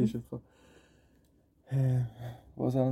[0.00, 0.22] اوکی شد.
[0.30, 0.38] خب.
[2.58, 2.90] گفتم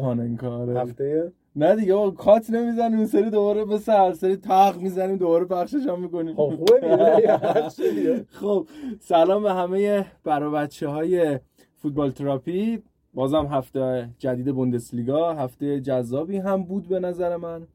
[0.00, 0.80] پاننکا آره.
[0.80, 5.44] هفته؟ نه دیگه آقا کات نمی‌زنیم اون سری دوباره مثل هر سری تپق می‌زنیم دوباره
[5.44, 6.34] پخشش هم می‌کنیم.
[6.34, 8.66] خب خوبه خب
[9.00, 11.38] سلام به همه برا بچه های
[11.76, 12.82] فوتبال تراپی.
[13.14, 17.66] بازم هفته جدید بوندسلیگا هفته جذابی هم بود به نظر من.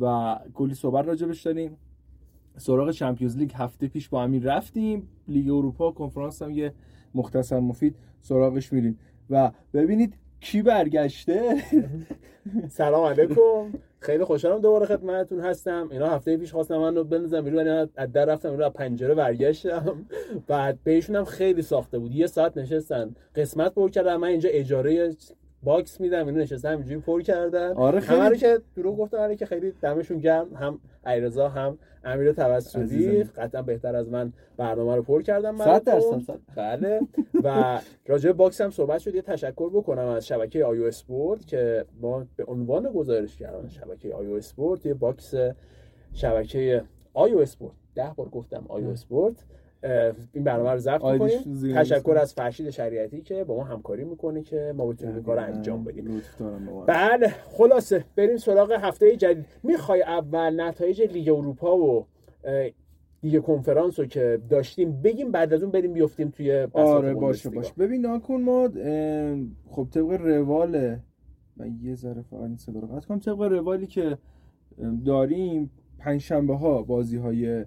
[0.00, 1.76] و کلی صحبت راجبش داریم.
[2.56, 5.08] سراغ Champions League هفته پیش با همین رفتیم.
[5.28, 6.72] لیگ اروپا کنفرانس هم یه
[7.14, 8.98] مختصر مفید سراغش میریم.
[9.30, 11.56] و ببینید کی برگشته.
[12.68, 13.72] سلام علیکم.
[14.00, 15.88] خیلی خوشحالم دوباره خدمتتون هستم.
[15.90, 20.06] اینا هفته پیش خواستم من رو بیرون از در رفتم رو از پنجره برگشتم.
[20.46, 22.14] بعد بهشون هم خیلی ساخته بود.
[22.14, 23.14] یه ساعت نشستن.
[23.34, 25.16] قسمت پر کردم من اینجا اجاره
[25.62, 27.72] باکس میدم اینو نشستم اینجوری پر کردن.
[27.72, 28.20] آره خیلی.
[28.20, 33.62] همه که دروغ گفتم آره که خیلی دمشون گرم هم ایرزا هم امیر توسلی قطعا
[33.62, 37.00] بهتر از من برنامه رو پر کردم 100 درصد بله.
[37.44, 39.14] و راجع box هم صحبت شد.
[39.14, 44.34] یه تشکر بکنم از شبکه آیو اسپورت که ما به عنوان گزارش کردن شبکه آیو
[44.34, 45.34] اسپورت یه box
[46.12, 47.74] شبکه آیو اسپورت.
[47.94, 49.36] ده بار گفتم آیو اسپورت.
[50.32, 51.74] این برنامه رو ضبط می‌کنیم.
[51.74, 55.42] تشکر از فرشید شریعتی که با ما همکاری می‌کنه که ما بتونیم این کار رو
[55.42, 56.22] انجام بدیم.
[56.86, 59.46] بله خلاصه بریم سراغ هفته جدید.
[59.62, 62.06] می‌خوای اول نتایج لیگ اروپا و
[63.20, 67.72] دیگه کنفرانس رو که داشتیم بگیم بعد از اون بریم بیفتیم توی آره باشه باشه.
[67.78, 68.68] ببین ناکن ما
[69.70, 70.96] خب طبق روال
[71.56, 73.18] من یه ذره فقط صدا رو کنم.
[73.18, 74.18] طبق روالی که
[75.04, 77.64] داریم پنج شنبه ها بازی های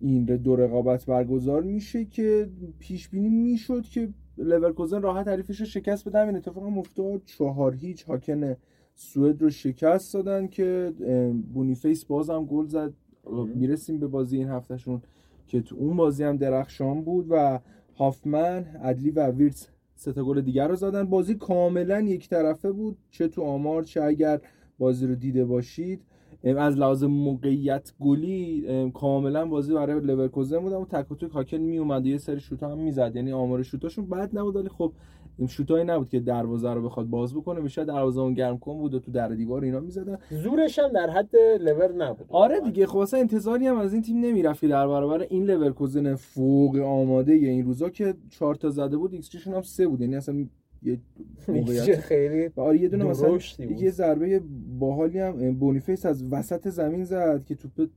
[0.00, 6.08] این دو رقابت برگزار میشه که پیش بینی می‌شد که لورکوزن راحت حریفش رو شکست
[6.08, 6.18] بده.
[6.20, 7.22] این اتفاق هم افتاد.
[7.24, 8.56] چهار هیچ هاکن
[8.94, 10.92] سوئد رو شکست دادن که
[11.52, 12.92] بونیفیس بازم گل زد.
[13.54, 15.02] می‌رسیم به بازی این هفتهشون
[15.46, 17.60] که تو اون بازی هم درخشان بود و
[17.96, 21.04] هافمن ادلی و ویرتس سه تا گل دیگر رو زدن.
[21.04, 22.96] بازی کاملا یک طرفه بود.
[23.10, 24.40] چه تو آمار چه اگر
[24.78, 26.00] بازی رو دیده باشید.
[26.44, 31.78] از لحاظ موقعیت گلی کاملا بازی برای لورکوزن بود و تک و توک هاکن می
[31.78, 33.16] اومد یه سری شوت هم می‌زد.
[33.16, 34.92] یعنی آمار شوتاشون بد نبود ولی خب
[35.38, 37.60] این شوتایی نبود که دروازه رو بخواد باز بکنه.
[37.60, 40.18] بیشتر دروازه‌بان گرم کن بود و تو در و دیوار اینا می‌زدن.
[40.30, 42.26] زورش هم در حد لور نبود.
[42.28, 46.14] آره دیگه خب اصلا انتظاری هم از این تیم نمی‌رفت که در برابر این لورکوزن
[46.14, 50.00] فوق آماده این روزا که 4 تا زده بود ایکس هم 3 بود.
[50.00, 50.46] یعنی اصلا
[50.82, 50.98] یه
[51.48, 52.00] موقعیت.
[52.00, 53.38] خیلی آره یه دونه مثلا
[53.78, 54.42] یه ضربه
[54.78, 57.88] باحالی هم بونیفیس از وسط زمین زد که توپ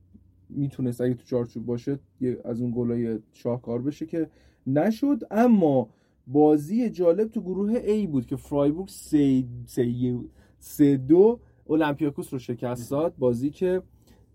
[0.48, 1.98] می‌تونست اگه تو چارچوب باشه
[2.44, 4.28] از اون گلای شاهکار بشه که
[4.66, 5.20] نشد.
[5.30, 5.88] اما
[6.26, 10.18] بازی جالب تو گروه A بود که فرایبورگ سه, سه,
[10.58, 13.14] سه دو اولمپیاکوس رو شکست داد.
[13.18, 13.82] بازی که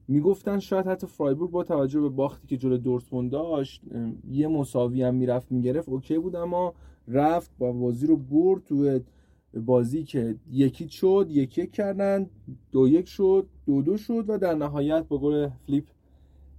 [0.08, 3.82] می‌گفتن شاید حتی فرایبورگ با توجه به باختی که جلو دورتموند داشت
[4.32, 6.36] یه مساوی هم می‌رفت می‌گرفت اوکی بود.
[6.36, 6.74] اما
[7.10, 9.00] رفت با بازی رو برد تو
[9.54, 12.30] بازی که یکی شد یکی کردن
[12.72, 15.86] دو یک شد دو دو شد و در نهایت با گل فلیپ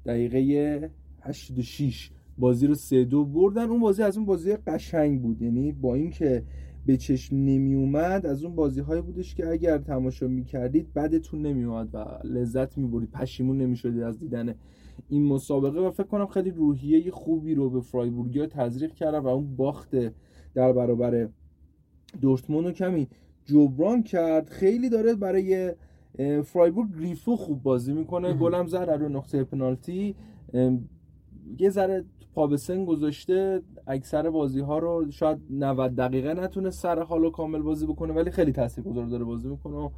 [0.06, 0.90] دقیقه
[1.22, 3.70] 86 بازی رو سه دو بردن.
[3.70, 5.42] اون بازی از اون بازی قشنگ بود.
[5.42, 6.44] یعنی با اینکه
[6.86, 11.42] به چشم نمی اومد از اون بازی هایی بودش که اگر تماشا می کردید بدتون
[11.42, 14.54] نمی اومد و لذت می برید پشیمون نمی شدید از دیدن
[15.08, 15.80] این مسابقه.
[15.80, 19.90] و فکر کنم خیلی روحیه خوبی رو به فرایبورگیا تزریق کردن و اون باخت
[20.54, 21.28] در برابر
[22.20, 23.08] دورتموند رو کمی
[23.44, 24.48] جبران کرد.
[24.48, 25.74] خیلی داره برای
[26.44, 28.32] فرایبورگ گریفو خوب بازی می‌کنه.
[28.32, 30.14] گلم زد رو نقطه پنالتی.
[31.58, 33.62] یه ذره پا به سن گذاشته.
[33.86, 38.52] اکثر بازی ها رو شاید 90 دقیقه نتونه سر حال کامل بازی بکنه ولی خیلی
[38.52, 39.90] تاثیرگذار داره بازی می‌کنه و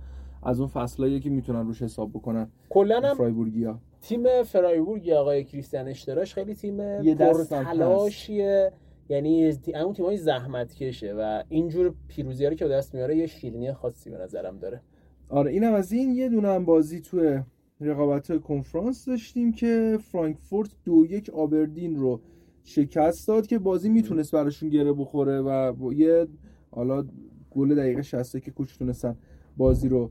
[0.42, 3.78] از اون فصلایی که می‌تونن روش حساب بکنن کلا هم فرایبورگیا.
[4.00, 6.76] تیم فرایبورگ آقای کریستیان اشتراش خیلی تیم
[7.14, 8.72] پرتلاشیه.
[9.12, 9.52] یعنی
[9.84, 14.10] اون تیمای زحمت کشه و اینجور پیروزی رو که به دست میاره یه شیرینی خاصی
[14.10, 14.80] به نظرم داره.
[15.28, 17.42] آره اینم از این یه دونه هم بازی تو
[17.80, 22.20] رقابت کنفرانس داشتیم که فرانکفورت دو یک آبردین رو
[22.64, 26.26] شکست داد که بازی می‌تونست براشون گره بخوره و یه
[26.70, 27.04] حالا
[27.50, 29.16] گل دقیقه 60 که کوچ تونستن
[29.56, 30.10] بازی رو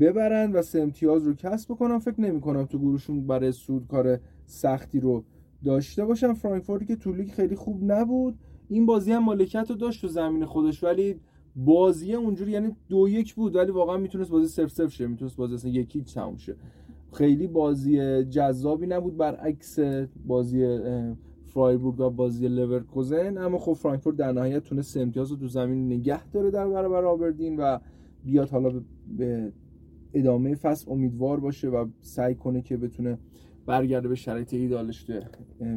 [0.00, 4.20] ببرن و سه امتیاز رو کسب بکنم فکر نمی کنم تو گروهشون برای سود کار
[4.46, 5.24] سختی رو
[5.64, 6.32] داشته باشن.
[6.32, 8.38] فرانکفورتی که تو لیگ خیلی خوب نبود.
[8.68, 11.20] این بازی هم مالکیت رو داشت تو زمین خودش ولی
[11.56, 15.54] بازی اونجوری یعنی دو یک بود ولی واقعا می‌تونست بازی صفر صفر شه می‌تونست بازی
[15.54, 16.56] اصلا یکی تموم شه.
[17.12, 19.78] خیلی بازی جذابی نبود برعکس
[20.26, 20.78] بازی
[21.46, 23.38] فرایبورگ و بازی لورکوزن.
[23.38, 27.56] اما خب فرانکفورت در نهایت تونست امتیاز رو تو زمین نگه داره در برابر آبردین
[27.56, 27.78] و
[28.24, 28.82] بیاد حالا
[29.18, 29.52] به
[30.14, 33.18] ادامه فصل امیدوار باشه و سعی کنه که بتونه
[33.66, 35.14] برگرده به شرایط ایدالش تو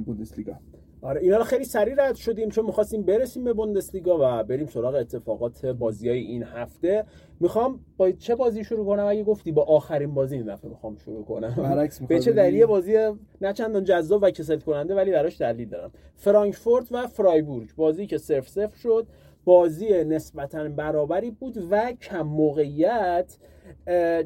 [0.06, 0.60] بوندسلیگا.
[1.02, 4.96] آره اینا رو خیلی سریع رد شدیم چون می‌خواستیم برسیم به بوندسلیگا و بریم سراغ
[4.96, 7.06] اتفاقات بازی های این هفته.
[7.40, 11.26] می‌خوام با چه بازی شروع کنم؟ اگه گفتی با آخرین بازی این دفعه می‌خوام شروع
[11.26, 11.88] کنم.
[12.10, 12.98] به چه دلیل بازی
[13.42, 15.92] نه چندان جذاب و کسل کننده ولی براش دلیل دارم.
[16.16, 19.08] فرانکفورت و فرایبورگ بازی که صرف صفر شد
[19.46, 23.38] بازی نسبتا برابری بود و کم موقعیت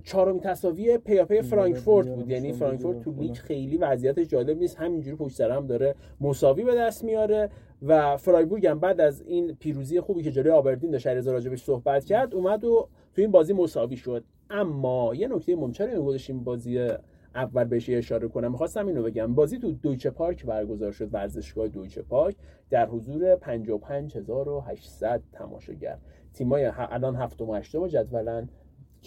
[0.04, 2.30] چهارمین تساوی پیاپی فرانکفورت بود.
[2.30, 4.78] یعنی فرانکفورت تو لیگ خیلی وضعیت جالب نیست.
[4.78, 7.50] همینجوری پشت سر هم داره مساوی به دست میاره
[7.82, 12.06] و فرایبورگ هم بعد از این پیروزی خوبی که جلوی آبردین داشت علیرضا راجبش صحبت
[12.06, 14.24] کرد اومد و تو این بازی مساوی شد.
[14.50, 16.90] اما یه نکته مهمتری گذاشتیم بازی
[17.36, 19.36] اول بهش اشاره کنم؟ می‌خواستم اینو بگم.
[19.36, 22.36] بازی تو دویچه پارک برگزار شد ورزشگاه دویچه پارک
[22.70, 25.98] در حضور 55800 تماشاگر.
[26.34, 28.50] تیمای الان هفتم و هشتم جدولن.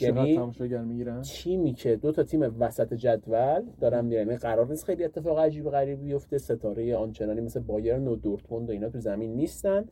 [0.00, 4.26] یعنی تماشاگر می‌گیرن؟ تیمی که دو تا تیم وسط جدول دارن میرن.
[4.26, 6.38] یعنی قرار نیست خیلی اتفاق عجیب غریبی بیفته.
[6.38, 9.84] ستاره آنچنانی مثل بایرن و دورتموند و اینا تو زمین نیستن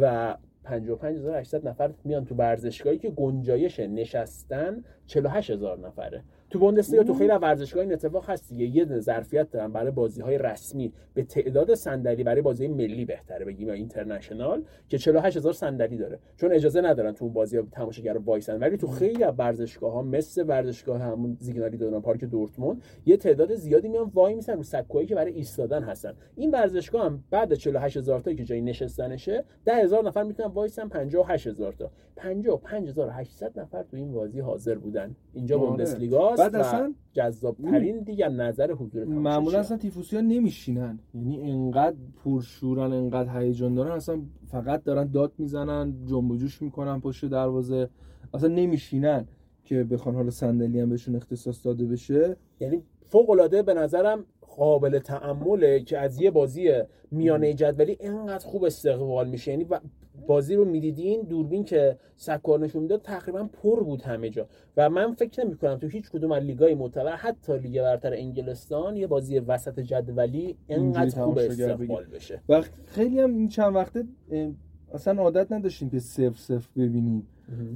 [0.00, 6.22] و 55800 نفر میان تو ورزشگاهی که گنجایش نشستن 48000 نفره.
[6.52, 8.76] تو بوندسلیگا تو خیلی ورزشگاه این اتفاق هست دیگه.
[8.76, 10.92] یه ظرفیت دارن برای بازی های رسمی.
[11.14, 16.18] به تعداد صندلی برای بازی ملی بهتره بگیم یا اینترنشنال که 48000 صندلی داره.
[16.36, 18.58] چون اجازه ندارن تو اون بازی تماشاگر وایسن.
[18.58, 23.54] ولی تو خیلی از ورزشگاه ها مثل ورزشگاه همون زیگنالی دوران پارک دورتموند یه تعداد
[23.54, 26.14] زیادی میان وای میسن رو سکوهایی که برای ایستادن هستن.
[26.36, 31.90] این ورزشگاه هم بعد 48000 تا که جای نشستنشه 10000 نفر می‌تونن وایسن 58000 تا.
[32.16, 35.16] 55800 نفر تو این بازی حاضر بودن.
[35.32, 35.66] اینجا آره.
[35.66, 40.98] بوندسلیگا بعد اصلا جذاب ترین دیگه نظر حضور معمولا اصلا تیفوسی ها نمیشینن.
[41.14, 47.00] یعنی انقدر پرشورن انقدر هیجان دارن اصلا فقط دارن داد می‌زنن جنب و جوش می‌کنن
[47.00, 47.88] پشت دروازه.
[48.34, 49.26] اصلا نمیشینن
[49.64, 52.36] که بخوان حالا صندلی هم بهشون اختصاص داده بشه.
[52.60, 54.24] یعنی فوق العاده به نظرم
[54.56, 56.72] قابل تعمله که از یه بازی
[57.10, 59.50] میانه جدولی اینقدر خوب استقبال میشه.
[59.50, 59.66] یعنی
[60.26, 64.46] بازی رو می‌دیدین؟ دوربین که سکار نشون می‌داد تقریبا پر بود همه جا.
[64.76, 68.96] و من فکر نمی کنم تو هیچ کدوم از لیگای معتبر حتی لیگ برتر انگلستان
[68.96, 72.40] یه بازی وسط جدولی اینقدر خوب استقبال بشه.
[72.48, 74.04] و خیلی هم این چند وقته
[74.94, 77.26] اصلا عادت نداشتیم که صفر صفر ببینیم.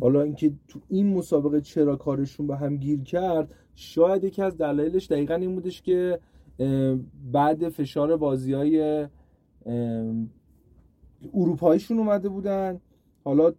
[0.01, 5.07] حالا اینکه تو این مسابقه چرا کارشون به هم گیر کرد شاید یکی از دلایلش
[5.07, 6.19] دقیقا این بودش که
[7.33, 9.07] بعد فشار بازی های
[11.35, 12.81] اروپاییشون اومده بودن.
[13.25, 13.53] حالا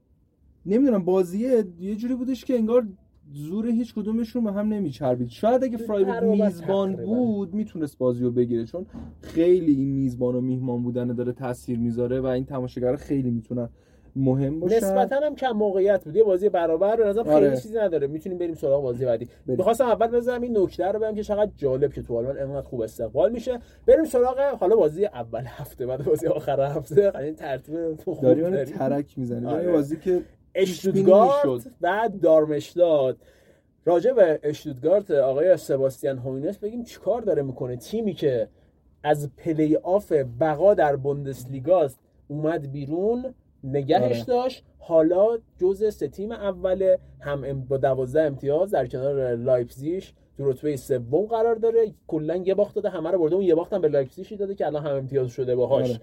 [0.65, 2.87] نمی‌دونم بازیه یه جوری بودش که انگار
[3.33, 5.29] زور هیچ کدومشون به هم نمیچربید.
[5.29, 8.85] شاید اگه فرایبورگ میزبان بود می‌تونست بازی رو بگیره چون
[9.21, 13.69] خیلی این میزبان و میهمان بودن داره تاثیر می‌ذاره و این تماشاگر خیلی می‌تونن
[14.17, 14.75] مهم باشه.
[14.77, 16.15] نسبتا هم کم موقعیت بود.
[16.15, 17.57] یه بازی برابر به نظرم خیلی آره.
[17.57, 18.07] چیزی نداره.
[18.07, 19.29] می‌تونیم بریم سراغ بازی بعدی.
[19.45, 22.81] می‌خواستم اول بزنم این نکته رو بگم که چقدر جالب که تو آلمان انقدر خوب
[22.81, 23.59] استقبال میشه.
[23.85, 27.17] بریم سراغ حالا بازی اول هفته بعد بازی آخر هفته.
[27.19, 28.63] این ترتیب داریم.
[28.63, 29.71] ترک می‌زنیم آره.
[29.71, 30.21] بازی که
[30.55, 33.17] اشتوتگارت و دارمشتاد
[33.85, 38.47] راجع به اشتوتگارت آقای سباستیان هوینس بگیم چیکار داره می‌کنه؟ تیمی که
[39.03, 43.33] از پلی آف بقا در بوندسلیگاست اومد بیرون.
[43.63, 44.23] نگهش آره.
[44.23, 44.63] داشت.
[44.79, 51.25] حالا جز سه تیم اول هم با دوازده امتیاز در کنار لایپزیش تو رتبه سوم
[51.25, 51.93] قرار داره.
[52.07, 53.35] کلا یه باخت داده همه رو برده.
[53.35, 55.89] اون یه باخت هم به لایپزیشی داده که الان هم امتیاز شده باهاش.
[55.89, 55.99] آره.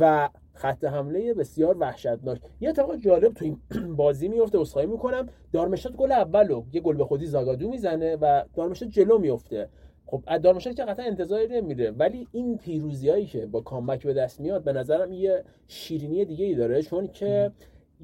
[0.00, 2.40] و خط حمله بسیار وحشتناک.
[2.60, 3.58] یه اتفاق جالب تو این
[3.96, 5.28] بازی میفته اسخای می‌کنم.
[5.52, 6.62] دارمشتات گل اولو.
[6.72, 9.68] یه گل به خودی زاگادو می‌زنه و دارمشتات جلو میفته
[10.10, 14.40] خب از دارمشتات که قطعا انتظاری نمیره ولی این پیروزیایی که با کامبک به دست
[14.40, 16.82] میاد به نظرم یه شیرینی دیگه ای داره.
[16.82, 17.52] چون که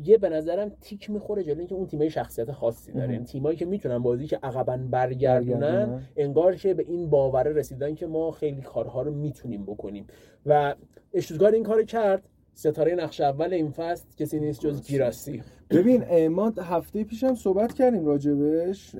[0.04, 3.12] یه به نظرم تیک می‌خوره جلوی اینکه اون تیمای شخصیت خاصی داره.
[3.12, 8.06] این تیمایی که می‌تونن بازی که عقبا برگردونن انگار که به این باوره رسیدن که
[8.06, 10.06] ما خیلی کارها رو می‌تونیم بکنیم.
[10.46, 10.74] و
[11.14, 12.28] اشتوتگارت این کار کرد.
[12.54, 15.42] ستاره نقش اول این فصل کسی نیست جز گیراسی.
[15.70, 18.96] ببین ما هفته پیشم صحبت کردیم راجبش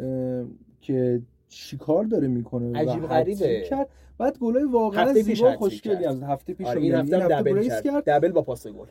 [0.80, 1.22] که
[1.54, 3.62] چیکار داره می‌کنه؟ عجیب غریبه.
[3.70, 3.88] کرد.
[4.18, 8.04] بعد گلای واقعا زیبا خوشگلی از هفته پیش آره این هفته دبل کرد.
[8.10, 8.86] دبل با پاس گل.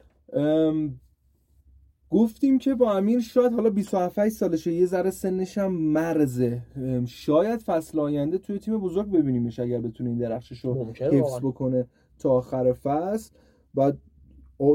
[2.10, 6.62] گفتیم که با امیر شاید حالا 27 سالشه یه ذره سنش هم مرزه.
[7.05, 11.88] شاید فصل آینده توی تیم بزرگ ببینیمش اگر بتونه این درخشش رو حفظ بکنه
[12.20, 13.32] تا آخر فصل.
[13.74, 13.98] بعد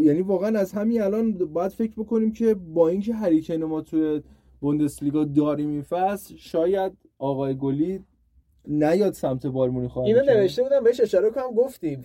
[0.02, 4.22] یعنی واقعا از همین الان باید فکر بکنیم که با اینکه هریکین ما توی
[4.60, 8.04] بوندسلیگا داریم این فصل شاید آقای گلی
[8.70, 11.98] نیاد سمت بارمونی خواهد اینو نوشته بودم بهش اشاره کنم گفتی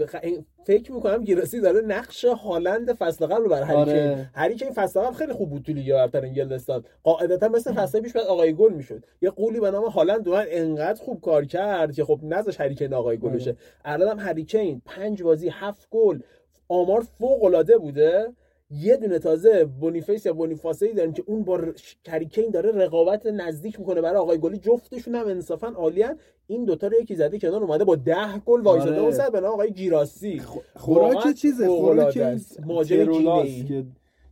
[0.66, 4.30] فکر می‌کنم گیراسی داره نقش هالند فصل قبل بر هری آره.
[4.34, 6.84] هری این فصل قبل خیلی خوب بود تو لیگ برتر انگلستان.
[7.04, 9.06] قاعدتا مثل فصل پیش بعد آقای گل می‌شد.
[9.22, 12.94] یه قولی به نام هالند دوان انقدر خوب کار کرد که خب نذاش هری کین
[12.94, 13.38] آقای گل آره.
[13.38, 13.56] بشه
[13.86, 16.20] الان هم هری کین 5 بازی 7 گل
[16.68, 18.34] آمار فوق العاده بوده.
[18.82, 21.62] یه دونه تازه بونیفیس یا بونیفاسه داریم که اون با
[22.04, 24.58] کریکین داره رقابت نزدیک می‌کنه برای آقای گلی.
[24.58, 29.00] جفتشون هم انصافا عالیان این دوتا رو یکی زده کنار اومده با ده گل وایساده.
[29.00, 30.40] اون سر به آقای گیراسی.
[30.76, 32.18] خوراک چیزه خوراک
[32.66, 33.46] ماجرا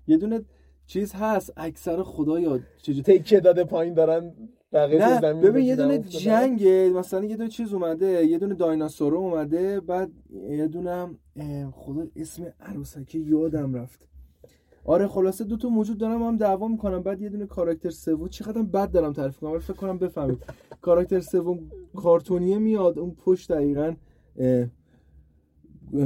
[0.07, 0.41] یه دونه
[0.88, 4.33] چیز هست اکثر خدایا چجوری تکه داده پایین دارن
[4.74, 6.63] نه ببین یه دونه جنگ
[6.98, 10.10] مثلا یه دونه چیز اومده یه دونه دایناسور اومده بعد
[10.50, 11.07] یه دونه
[11.71, 14.11] خدا اسم عروسکی یادم رفت.
[14.86, 17.04] آره خلاصه دو تا موجود دارم هم دعوا می‌کنم.
[17.04, 20.44] بعد یه دونه کاراکتر سوم چقدر بد دارم تعریف کنم فکر کنم بفهمید.
[20.82, 21.60] کاراکتر سوم
[21.96, 23.94] کارتونیه میاد اون پشت دقیقا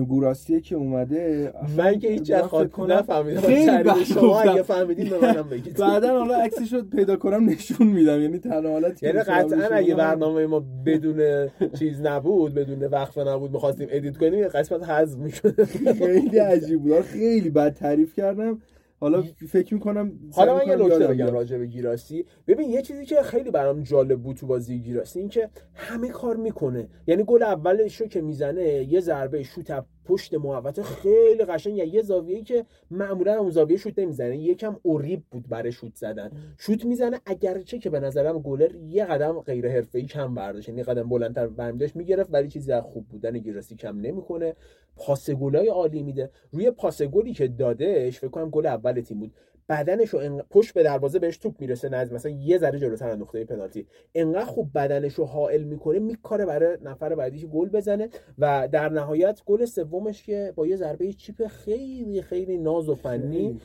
[0.08, 3.42] گوراسیه که اومده من که هیچ خاطر نفهمیدم.
[3.42, 5.78] خیلی شما اگه فهمیدین به منم بگید.
[5.78, 8.22] بعدا حالا عکسش رو پیدا کنم نشون میدم.
[8.22, 11.48] یعنی تنها حالت یعنی قطعا اگه برنامه ما بدون
[11.80, 15.64] چیز نبود بدون وقفه نبود می‌خواستیم ادیت کنیم قسمت حذف می‌شد
[15.94, 17.02] خیلی عجیب بود.
[17.02, 18.62] خیلی بد تعریف کردم.
[19.00, 22.26] حالا فکر می‌کنم حالا من یه نکته بگم راجع به گیراسی.
[22.48, 26.36] ببین یه چیزی که خیلی برام جالب بود تو بازی گیراسی این که همه کار
[26.36, 26.88] می‌کنه.
[27.08, 29.72] یعنی گل اولش رو که می‌زنه یه ضربه شوت
[30.06, 34.38] پشت محوطه خیلی قشنگ یه زاویه‌ای که معمولا اون زاویه شوت نمی‌زنه.
[34.38, 36.32] یکم اوریب بود برای شوت زدن.
[36.58, 40.70] شوت می‌زنه اگرچه که به نظرم گلر یه قدم غیر حرفه‌ای کم برداشت.
[40.70, 44.56] یعنی قدم بلندتر برمیداشت می‌گرفت ولی چیزی از خوب بودن گیراسی کم نمی‌کنه.
[44.96, 46.30] پاس گلای عالی میده.
[46.52, 49.32] روی پاس گلی که دادش فکر کنم گل اول تیم بود.
[49.70, 53.46] بدنش رو پشت به دروازه بهش توپ می‌رسه نزد مثلا یه ذره جلوتر از نقطه
[53.46, 53.88] پنالتی.
[54.16, 59.42] انقدر خوب بدنش رو حائل می‌کنه میکاره برای نفر بعدیش گل بزنه و در نهایت
[59.46, 63.60] گل سومش که با یه ضربه چیپ خیلی خیلی ناز و فنی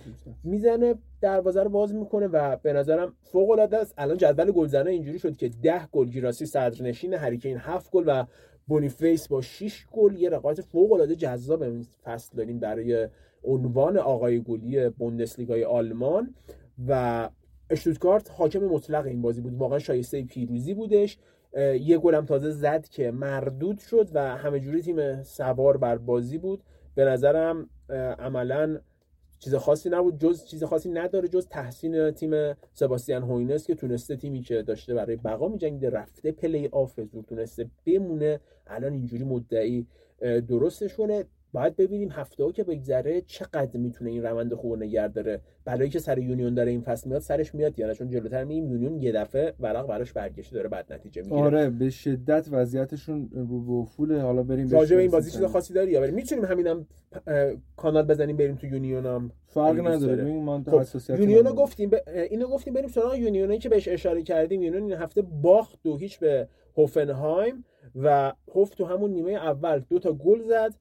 [0.45, 3.95] می‌زنه دروازه رو باز می‌کنه و به نظرم فوق العاده است.
[3.99, 8.25] الان جدول گلزنه اینجوری شد که 10 گل گیراسی صدرنشین هریکین 7 گل و
[8.67, 11.65] بونیفیس با 6 گل یه رقابت فوق العاده جذاب
[12.05, 13.09] فصل داریم برای
[13.45, 16.35] عنوان آقای گلی بوندسلیگای آلمان
[16.89, 17.29] و
[17.71, 19.55] اشتوتگارت حاکم مطلق این بازی بود.
[19.55, 21.19] واقعا شایسته پیروزی بودش.
[21.81, 26.63] یه گلم تازه زد که مردود شد و همه جوری تیم سوار بر بازی بود.
[26.95, 27.69] به نظرم
[28.19, 28.81] عملا
[29.39, 30.19] چیز خاصی نبود.
[30.19, 35.17] جز چیز خاصی نداره جز تحسین تیم سباستیان هوینس که تونسته تیمی که داشته برای
[35.17, 38.41] بقا میجنگیده رفته پلی آف زور تونسته بمونه.
[38.67, 39.87] الان اینجوری مدعی
[40.49, 41.25] درستش کنه.
[41.53, 45.41] باید ببینیم هفته ها که بگذره چقدر می‌تونه این روند خوب نگه داره.
[45.65, 49.03] بلایی که سر یونیون داره این فصل میاد سرش میاد یا چون جلوتر میگیم یونیون
[49.03, 51.41] یه دفعه ورق براش برگشته داره بد نتیجه می‌گیره.
[51.41, 55.75] آره به شدت وضعیتشون رو به افوله حالا بریم راجع به این بازی چیز خاصی
[55.75, 56.87] داری یا بریم؟ می‌تونیم همینم
[57.77, 59.31] کانال بزنیم بریم تو یونیون هم.
[59.47, 60.17] فرق نداره.
[60.17, 61.95] ببین ما خب یونیون گفتیم ب...
[62.31, 64.63] اینو گفتیم بریم سراغ یونیونی که بهش اشاره کردیم.
[64.63, 67.65] یونیون این هفته باخت دو هیچ به هوفنهایم
[67.95, 70.75] و هوف تو همون نیمه اول دو تا گل زد.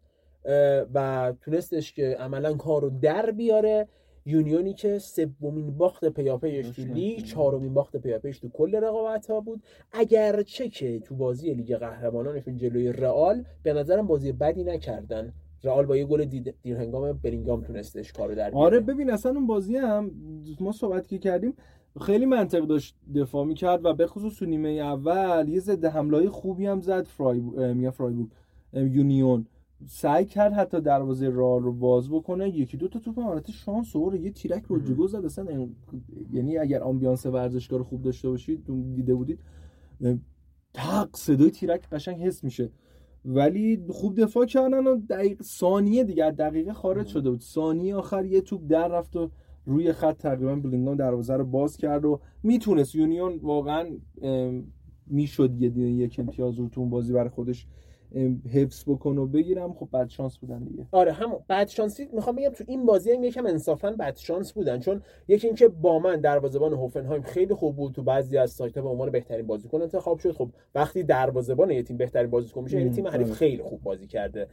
[0.93, 3.87] و تونستش که عملا کار رو در بیاره.
[4.25, 9.63] یونیونی که سومین باخت پیاپیش تو لیگ چهارمین باخت پیاپیش تو کل رقابت ها بود.
[9.91, 15.33] اگرچه که تو بازی لیگ قهرمانانشون جلوی رئال به نظرم بازی بدی نکردن.
[15.63, 18.65] رئال با یه گل دیر هنگام برینگام تونستش کارو در بیاره.
[18.65, 20.11] آره ببین اصلا اون بازی هم
[20.59, 21.53] ما صحبت که کردیم
[22.01, 26.65] خیلی منطق داشت دفاع می‌کرد و به خصوص تو نیمه اول یه ضد حمله خوبی
[26.65, 27.39] هم زد فرای
[27.73, 28.29] میا فرایبورگ.
[28.73, 29.45] یونیون.
[29.87, 32.49] سعی کرد حتی دروازه راه رو باز بکنه.
[32.49, 35.25] یکی دو تا توپ حالت شانس و یه تیرک رو زد.
[35.25, 35.67] اصلا
[36.33, 39.39] یعنی اگر آمبیانس ورزشگاه خوب داشته باشید دیده بودید
[40.73, 42.69] تق صدای تیرک قشنگ حس میشه.
[43.25, 47.41] ولی خوب دفاع کردن و دقیق ثانیه دیگه دقیقه خارج شده بود.
[47.41, 49.29] ثانیه آخر یه توپ در رفت و
[49.65, 52.95] روی خط تقریبا بلینگام دروازه رو باز کرد و می‌تونست.
[52.95, 53.89] یونیون واقعا
[55.07, 57.67] می‌شد یه یک امتیاز رو تو اون بازی برای خودش
[58.53, 59.73] حفظ بکن و بگیره.
[59.73, 60.87] خب بد شانس بودن دیگه.
[60.91, 64.79] آره هم بد شانسی می‌خوام بگم تو این بازی هم یکم انصافا بد شانس بودن.
[64.79, 69.09] چون یکی اینکه باومن دروازه‌بان هوفنهایم خیلی خوب بود تو بعضی از سایت به عنوان
[69.09, 70.31] بهترین بازیکن انتخاب شد.
[70.31, 74.47] خب وقتی دروازه‌بان یه تیم بهترین بازیکن میشه یعنی تیم حریف خیلی خوب بازی کرده.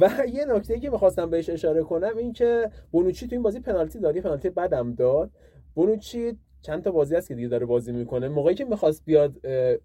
[0.00, 3.98] و یه نکته که می‌خواستم بهش اشاره کنم این که بونوچی تو این بازی پنالتی
[3.98, 4.18] داد.
[4.18, 5.30] پنالتی بدم داد.
[5.74, 8.28] بونوچی چند تا بازی هست که دیگه داره بازی می‌کنه.
[8.28, 9.32] موقعی که می‌خواست بیاد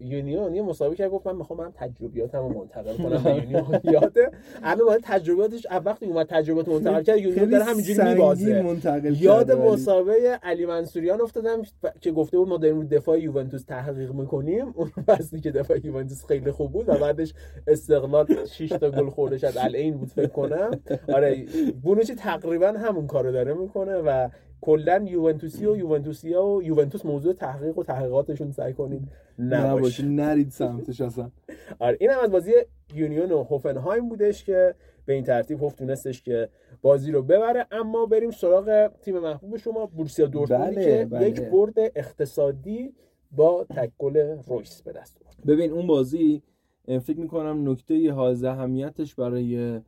[0.00, 3.22] یونیون یه مصاحبه کرد گفت من می‌خوام من تجربیاتمو منتقل کنم.
[3.22, 4.30] به یونیون یاده.
[4.62, 8.76] الان باید تجربیاتش وقتی اومد تجربیات منتقل کرد یونیون داره همینجوری میبازه.
[9.20, 11.62] یاد مسابقه علی منصوریان افتادم
[12.00, 14.74] که گفته بود ما داریم دفاع یوونتوس تحقیق می‌کنیم.
[14.74, 17.34] اون فصلی که دفاع یوونتوس خیلی خوب بود و بعدش
[17.66, 19.52] استقلال 6 تا گل خورده شد.
[19.56, 20.70] الین بود فکر کنم.
[21.08, 21.44] آره
[21.82, 24.28] بونوچی تقریبا همون کارو داره می‌کنه و
[24.60, 30.04] کلا یوونتوسی و یوونتوسیا و یوونتوس موضوع تحقیق و تحقیقاتشون سعی کنید نباشه.
[30.04, 31.30] نرید سمتش اصلا.
[31.78, 32.52] آره این هم از بازی
[32.94, 34.74] یونیون و هوفنهایم بودش که
[35.06, 36.48] به این ترتیب هفت تونستش که
[36.82, 37.66] بازی رو ببره.
[37.70, 41.28] اما بریم سراغ تیم محبوب شما بورسیا دورتموندی بله، که بله.
[41.28, 42.94] یک برد اقتصادی
[43.30, 46.42] با تکل رویس به دست ببین اون بازی
[46.86, 49.80] فکر می‌کنم نکته های اهمیتش برای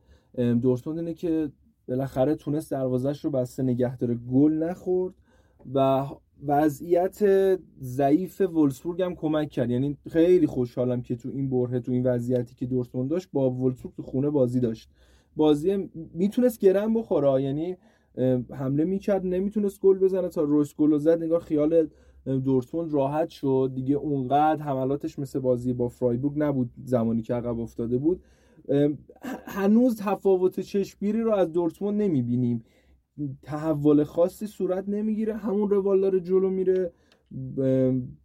[0.61, 1.49] دورتموند اینه که
[1.87, 4.15] بالاخره تونست دروازش رو بسته نگه داره.
[4.15, 5.13] گل نخورد
[5.73, 6.05] و
[6.47, 7.19] وضعیت
[7.81, 9.69] ضعیف ولسبورگ هم کمک کرد.
[9.69, 13.95] یعنی خیلی خوشحالم که تو این بره تو این وضعیتی که دورتموند داشت با ولسبورگ
[13.95, 14.89] تو خونه بازی داشت.
[15.35, 17.43] بازی می‌تونست گرم بخوره.
[17.43, 17.77] یعنی
[18.51, 20.29] حمله می‌کرد نمی‌تونست گل بزنه.
[20.29, 21.87] تا رویس گل زد نگاه خیال
[22.25, 23.71] دورتموند راحت شد.
[23.75, 28.21] دیگه اونقدر حملاتش مثل بازی با فرایبورگ نبود زمانی که عقب افتاده بود.
[29.45, 32.63] هنوز تفاوت چشمگیری رو از دورتموند نمی‌بینیم.
[33.43, 35.35] تحول خاصی صورت نمی‌گیره.
[35.35, 36.91] همون روال داره جلو میره.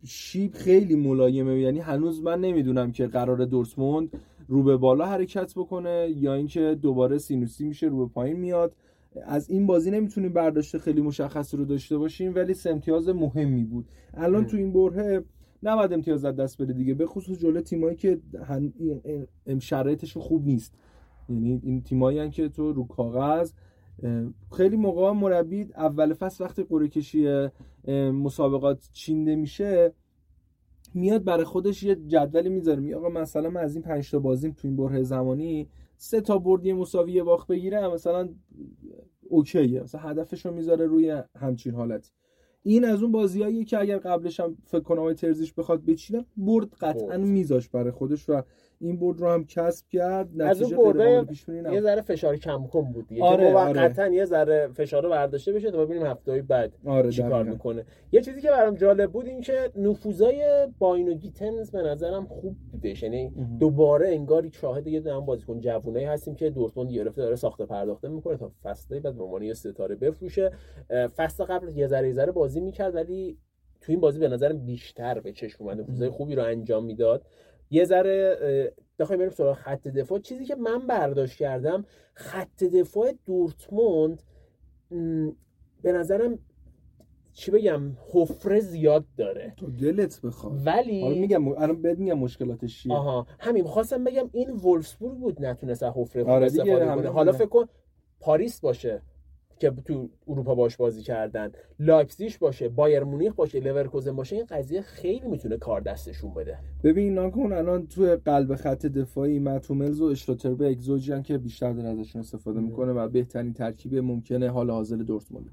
[0.05, 1.61] شیب خیلی ملایمه.
[1.61, 4.11] یعنی هنوز من نمی‌دونم که قرار دورتموند
[4.49, 8.77] رو به بالا حرکت بکنه یا اینکه دوباره سینوسی میشه رو به پایین میاد.
[9.25, 13.85] از این بازی نمی‌تونیم برداشت خیلی مشخصی رو داشته باشیم ولی سه امتیاز مهمی بود.
[14.15, 15.25] الان تو این بره
[15.63, 18.21] نباید امتیاز دست بده دیگه به خصوص جلو تیمایی که
[19.61, 20.75] شرایطشون خوب نیست.
[21.29, 23.53] یعنی این تیمایی که تو رو کاغذ
[24.57, 27.49] خیلی موقع مربی اول فصل وقتی قرعه کشی
[28.13, 29.93] مسابقات چینده میشه
[30.95, 32.81] میاد برای خودش یه جدولی می‌ذاره.
[32.81, 36.39] می آقا مثلا من از این 5 تا بازیم تو این بره زمانی سه تا
[36.39, 38.29] بردی مساوی باخت بگیره مثلا
[39.29, 39.83] اوکیه.
[39.83, 42.13] مثلا هدفش رو می‌ذاره روی همچین حالت
[42.69, 47.17] این از اون بازیایی که اگر قبلش هم فکر کنم ترزیش بخواد بچینه برد قطعا
[47.17, 48.43] میذاش برای خودش و
[48.81, 51.27] این برد رو هم کسب کرد از اون برده
[51.73, 53.25] یه ذره فشار کم کن بود دیگه.
[53.25, 54.15] آره، موقتا آره.
[54.15, 57.85] یه ذره فشار رو برداشته بشه تا ببینیم هفته بعد آره چیکار می‌کنه.
[58.13, 63.03] یه چیزی که برام جالب بود این که نفوذای باینو گیتنز به نظرم خوب بودش
[63.03, 68.09] یعنی دوباره انگار شاهد یه دونه بازیکن جوونایی هستیم که دورتموند گرفته داره ساخته پرداخته
[68.09, 70.51] می‌کنه تا فصل بعد به عنوان یه ستاره بفروشه.
[71.17, 73.39] فصل قبل یه ذره ذره بازی می‌کرد ولی
[73.81, 75.81] تو این بازی به نظرم بیشتر به چشم اومد.
[75.81, 77.23] نفوذای خوبی رو انجام می‌داد.
[77.71, 80.19] یه ذره بخوایم بریم سراغ خط دفاع.
[80.19, 84.23] چیزی که من برداشت کردم خط دفاع دورتموند
[85.83, 86.39] به نظرم
[87.33, 89.55] چی بگم حفره زیاد داره.
[89.57, 90.67] تو دلت بخواد.
[90.67, 92.93] ولی حالا میگم الان بهت میگم مشکلاتش چیه.
[92.93, 93.27] آها.
[93.39, 97.09] همین خواستم بگم این ولفسبورگ بود نتونست حفره آره استفاده کنه.
[97.09, 97.65] حالا فکر کن
[98.21, 99.03] پاریس باشه.
[99.59, 101.53] که تو اروپا باش بازی کردن.
[101.81, 106.59] لایپزیش باشه بایر مونیخ باشه لورکوزن باشه این قضیه خیلی می‌تونه کار دستشون بده.
[106.85, 111.89] ببین ناکن الان تو قلب خط دفاعی مت هوملز و اشلوتربرگ زوجی که بیشتر داره
[111.89, 115.51] ازشون استفاده می‌کنه و بهترین ترکیب ممکنه حال حاضر دورتموند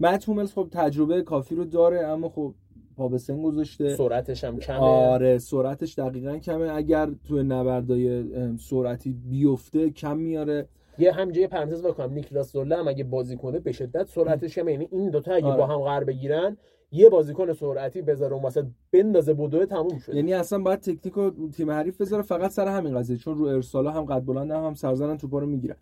[0.00, 2.54] ماتوملز خب تجربه کافی رو داره اما خب
[2.96, 3.96] پا به سن گذاشته.
[3.96, 4.78] سرعتش هم کمه.
[4.78, 6.70] آره سرعتش دقیقا کمه.
[6.74, 8.24] اگر تو نبردای
[8.58, 10.68] سرعتی بیفته کم میاره.
[10.98, 14.72] یه همجه یه پرانتز بکنم نیکلاس زوله هم اگه بازی کنه به شدت سرعتش کمه
[14.72, 15.56] یعنی این دوتا اگه آره.
[15.56, 16.56] با هم قرار بگیرن
[16.92, 21.30] یه بازیکن سرعتی بذاره اون وسط بندازه بدوه تموم شد یعنی اصلا باید تکنیک و
[21.48, 24.74] تیم حریف بذاره فقط سر همین قضیه چون رو ارسالا هم قد بلند هم, هم
[24.74, 25.76] سرزنن توپا رو می‌گیرن.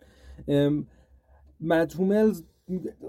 [1.61, 2.43] مدهوملز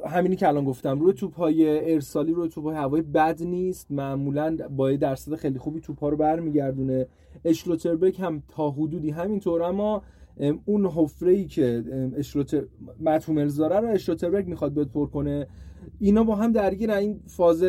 [0.06, 3.90] همینی که الان گفتم روی توپ های ارسالی روی توپ های هوایی بد نیست.
[3.90, 7.06] معمولا با درصد خیلی خوبی توپ ها رو برمیگردونه.
[7.44, 10.02] اشلوتربک هم تا حدودی همینطور اما
[10.64, 11.84] اون حفره ای که
[12.16, 12.64] اشروتر
[13.00, 15.46] متوملز داره رو اشروتربرگ می‌خواد بیاد پر کنه.
[15.98, 17.64] اینا با هم درگیر این فاز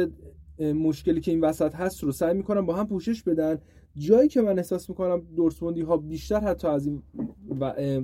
[0.59, 3.57] مشکلی که این وسط هست رو سعی می‌کنن با هم پوشش بدن.
[3.97, 7.01] جایی که من احساس می‌کنم دورتموندی ها بیشتر حتی از این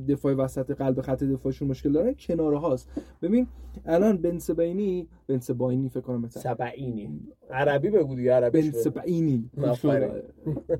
[0.08, 2.90] دفاع وسط قلب خط دفاعشون مشکل دارن کناره هاست.
[3.22, 3.48] ببین
[3.86, 7.20] الان بنسبینی بنسباینی فکر کنم مثلا سبعینی.
[7.52, 9.50] عربی بگو دیگه عربی بنسبینی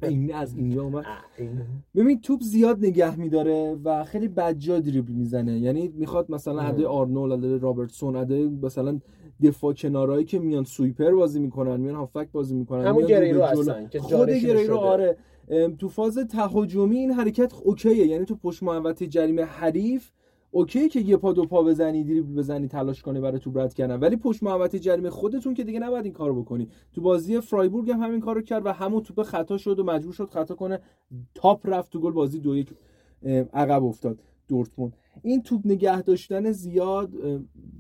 [0.04, 1.06] این از اینجا اومد.
[1.96, 5.60] ببین توپ زیاد نگه میداره و خیلی بجا دریبل می‌زنه.
[5.60, 9.00] یعنی می‌خواد مثلا ادای آرنولد ادای رابرتسون ادای مثلا
[9.44, 14.00] دفاع کنارایی که میان سویپر بازی می‌کنن میان هافک بازی می‌کنن همون گریرو هستن که
[14.00, 15.18] خود گریرو آره.
[15.78, 18.08] تو فاز تهاجمی این حرکت okay ه.
[18.08, 20.12] یعنی تو پشت محوطه جریمه حریف
[20.52, 24.00] okay که یه پا دو پا بزنی دریبل بزنی تلاش کنی برای تو رد کردن.
[24.00, 26.68] ولی پشت محوطه جریمه خودتون که دیگه نباید این کارو بکنی.
[26.92, 30.30] تو بازی فرایبورگ هم همین کارو کرد و همون توپ خطا شد و مجبور شد
[30.30, 30.80] خطا کنه.
[31.36, 32.74] توپ رفت تو گل بازی دو یک
[33.54, 34.98] عقب افتاد دورتموند.
[35.24, 37.10] این توپ نگه داشتن زیاد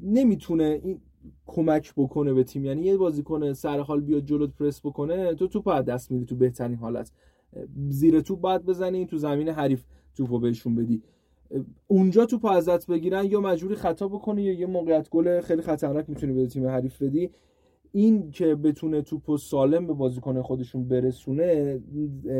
[0.04, 1.02] نمی‌تونه این
[1.45, 2.65] کمک بکنه به تیم.
[2.65, 6.36] یعنی یه بازیکن سر حال بیاد جلوت پرس بکنه تو توپ از دست میدی تو
[6.36, 7.12] بهترین حالت.
[7.89, 9.84] زیر توپ باید بزنی تو زمین حریف
[10.15, 11.01] توپو بهشون بدی.
[11.88, 16.34] اونجا توپ ازت بگیرن یا مجبوری خطا بکنی یا یه موقعیت گل خیلی خطرناک می‌تونی
[16.34, 17.29] به تیم حریف بدی.
[17.91, 21.79] این که بتونه توپ سالم به بازیکن خودشون برسونه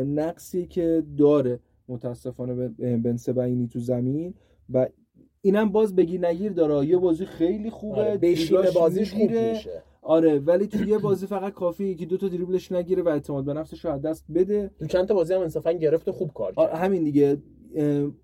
[0.06, 4.34] نقصی که داره متاسفانه بنسبینی تو زمین.
[4.72, 4.88] و
[5.42, 6.86] اینم باز بگی نگیر داره.
[6.86, 8.00] یه بازی خیلی خوبه.
[8.00, 9.82] آره بشین بازیش خوب میشه.
[10.02, 13.54] آره ولی تو یه بازی فقط کافی یکی دو تا دریبلش نگیره و اعتماد به
[13.54, 14.70] نفسش رو از دست بده.
[14.78, 16.70] تو چند تا بازی هم انصافا گرفت خوب کار کرد.
[16.74, 17.38] همین دیگه.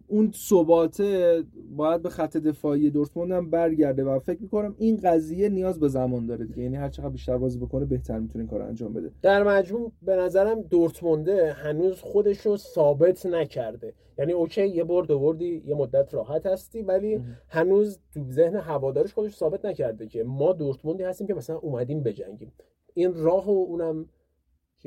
[0.07, 1.43] اون ثباته
[1.77, 6.27] باید به خط دفاعی دورتموند هم برگرده و فکر می‌کنم این قضیه نیاز به زمان
[6.27, 6.63] داره دیگه.
[6.63, 9.11] یعنی هر چقدر بیشتر بازی بکنه بهتر می‌تونه این کار انجام بده.
[9.23, 13.95] در مجموع به نظرم دورتمونده هنوز خودش رو ثابت نکرده.
[14.19, 19.37] یعنی اوکی یه برد آوردی یه مدت راحت هستی ولی هنوز تو ذهن هوادارش خودش
[19.37, 22.53] ثابت نکرده که ما دورتموندی هستیم که مثلا اومدیم بجنگیم.
[22.95, 24.09] این راه و اونم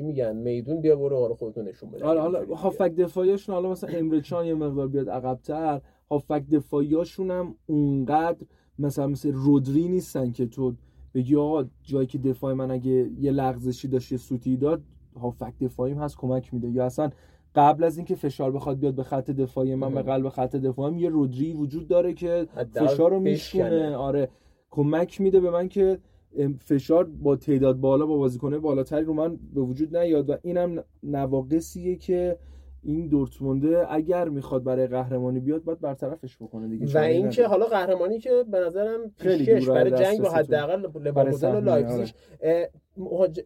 [0.00, 2.04] چی میگن؟ میدون بیا برو آره خودتون نشون بده.
[2.04, 8.46] حالا حالا هافک دفاعیشون حالا مثلا امرچان یه مقدار بیاد عقب‌تر هافک دفاعیاشون هم اونقدر
[8.78, 10.74] مثلا مثل رودری نیستن که تو
[11.14, 14.82] بگی آقا جایی که دفاع من اگه یه لغزشی داشت یه سوتی داد
[15.20, 16.70] هافک دفاعیم هست کمک میده.
[16.70, 17.10] یا اصلا
[17.54, 21.08] قبل از اینکه فشار بخواد بیاد به خط دفاعی من به قلب خط دفاعیم یه
[21.08, 24.28] رودری وجود داره که فشار رو میشونه آره
[24.70, 25.98] کمک میده به من که
[26.64, 31.96] فشار با تعداد بالا با بازیکنه بالاتری رو من به وجود نیاد و اینم نواقصیه
[31.96, 32.38] که
[32.82, 38.18] این دورتمونده اگر می‌خواد برای قهرمانی بیاد باید برطرفش بکنه دیگه و اینکه حالا قهرمانی
[38.18, 42.08] که به نظرم خیلی برای جنگ با حداقل لورکوزن و لایپزیگ.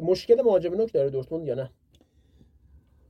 [0.01, 1.71] مشکل مهاجم نوک داره دورتموند یا نه؟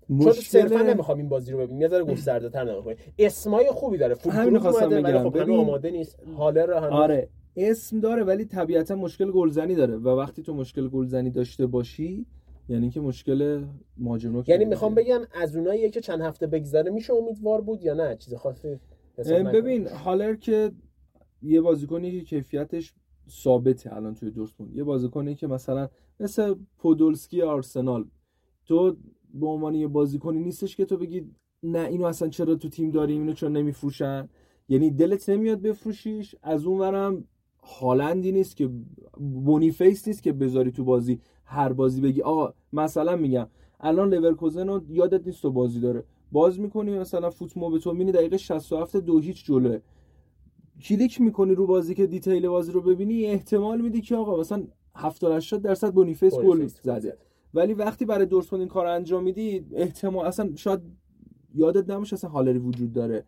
[0.09, 0.33] مشکل...
[0.33, 4.15] چون صرفا نمی‌خوام این بازی رو ببینیم یه ذره گسترده تر نگاه اسمای خوبی داره.
[4.15, 6.19] فولکروگ اومده ولی خب آماده نیست.
[6.37, 7.29] هالر رو آره.
[7.57, 9.97] اسم داره ولی طبیعتا مشکل گلزنی داره.
[9.97, 12.27] و وقتی تو مشکل گلزنی داشته باشی
[12.69, 13.65] یعنی که مشکل
[13.97, 18.17] مهاجم یعنی می‌خوام بگم از اونایی که چند هفته بگذره میشه امیدوار بود یا نه؟
[18.17, 18.81] چیز خاصی
[19.29, 20.73] ببین هالر که
[21.43, 22.95] یه بازیکنی که کیفیتش
[23.31, 24.77] ثابته الان توی دورتموند.
[24.77, 25.89] یه بازیکنی که مثلا
[26.21, 28.05] مثل پودولسکی آرسنال.
[28.67, 28.97] تو
[29.35, 31.31] به عنوان یه بازیکنی نیستش که تو بگی
[31.63, 34.29] نه اینو اصلا چرا تو تیم داریم؟ اینو چرا نمیفروشن؟
[34.69, 37.25] یعنی دلت نمیاد بفروشیش؟ از اون ورم
[37.65, 38.71] هالندی نیست که
[39.45, 42.23] بونیفیس نیست که بذاری تو بازی هر بازی بگی.
[42.23, 43.47] آقا مثلا میگم
[43.81, 46.05] الان لورکوزن رو یادت نیست تو بازی داره.
[46.33, 49.79] باز می‌کنی مثلا فوت به تو مینی دقیقه 67 دو هیچ جلوه.
[50.83, 54.65] کلیک می‌کنی رو بازی که دیتیل بازی رو ببینی احتمال میدی که آقا مثلا
[54.97, 57.17] 70 80 درصد بونیفیس گل زده.
[57.55, 60.81] ولی وقتی برای دورتموند این کار انجام میدی احتمال اصلا شاید
[61.55, 63.25] یادت نمیشه اصلا هالری وجود داره.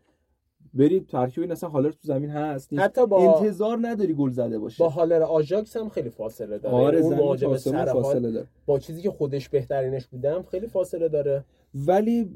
[0.75, 4.85] برید ترکیب این اصلا هالر تو زمین هست حتی با انتظار نداری گل زده باشه.
[4.85, 6.75] با هالر آژاکس هم خیلی فاصله داره.
[6.75, 8.47] آره اون مهاجم فاصله داره.
[8.67, 11.45] با چیزی که خودش بهترینش بودم خیلی فاصله داره.
[11.75, 12.31] ولی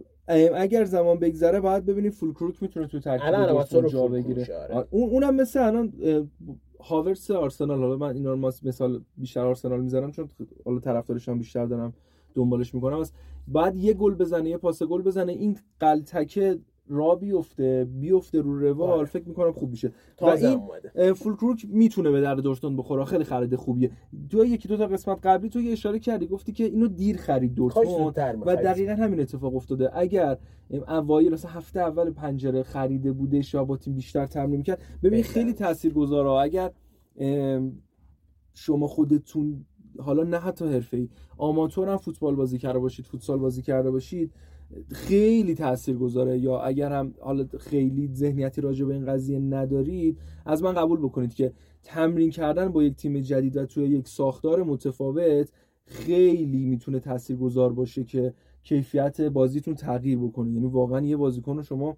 [0.55, 4.47] اگر زمان بگذره باید ببینیم فول کروک می‌تونه تو ترکیب جا بگیره.
[4.57, 4.87] آره.
[4.91, 5.93] اون اونم مثل الان
[6.81, 7.79] هاورس آرسنال.
[7.79, 10.29] حالا من اینا رو مثال بیشتر آرسنال می‌زنم چون
[10.65, 11.95] حالا طرفدارشان بیشتر دارم
[12.35, 13.05] دنبالش می‌کنم.
[13.49, 15.33] بعد یه گل بزنه یه پاس گل بزنه.
[15.33, 16.59] این قلتکه
[16.91, 19.05] را بیفته بیفته رو روال بله.
[19.05, 19.93] فکر می‌کنم خوب میشه.
[20.23, 23.05] و این فول کروک می‌تونه به درد دورتموند بخوره.
[23.05, 23.91] خیلی خرید خوبیه.
[24.31, 27.55] تو یکی دو تا قسمت قبلی تو یه اشاره کردی گفتی که اینو دیر خرید
[27.55, 29.99] دورتموند و دقیقا همین اتفاق افتاده.
[29.99, 30.39] اگر
[30.89, 35.53] اوایل مثلا هفته اول پنجره خریده بوده یا با تیم بیشتر تمرین کرد ببین خیلی
[35.53, 36.71] تاثیرگذاره اگر
[38.55, 39.65] شما خودتون
[39.99, 44.33] حالا نه حتی حرفه‌ای آماتور هم فوتبال بازی کرده باشید فوتسال بازی کرده باشید
[44.93, 50.63] خیلی تأثیر گذاره یا اگر هم حالا خیلی ذهنیتی راجع به این قضیه ندارید از
[50.63, 51.53] من قبول بکنید که
[51.83, 55.53] تمرین کردن با یک تیم جدید و توی یک ساختار متفاوت
[55.85, 60.51] خیلی می‌تونه تأثیر گذار باشه که کیفیت بازیتون تغییر بکنه.
[60.51, 61.97] یعنی واقعا یه بازیکن شما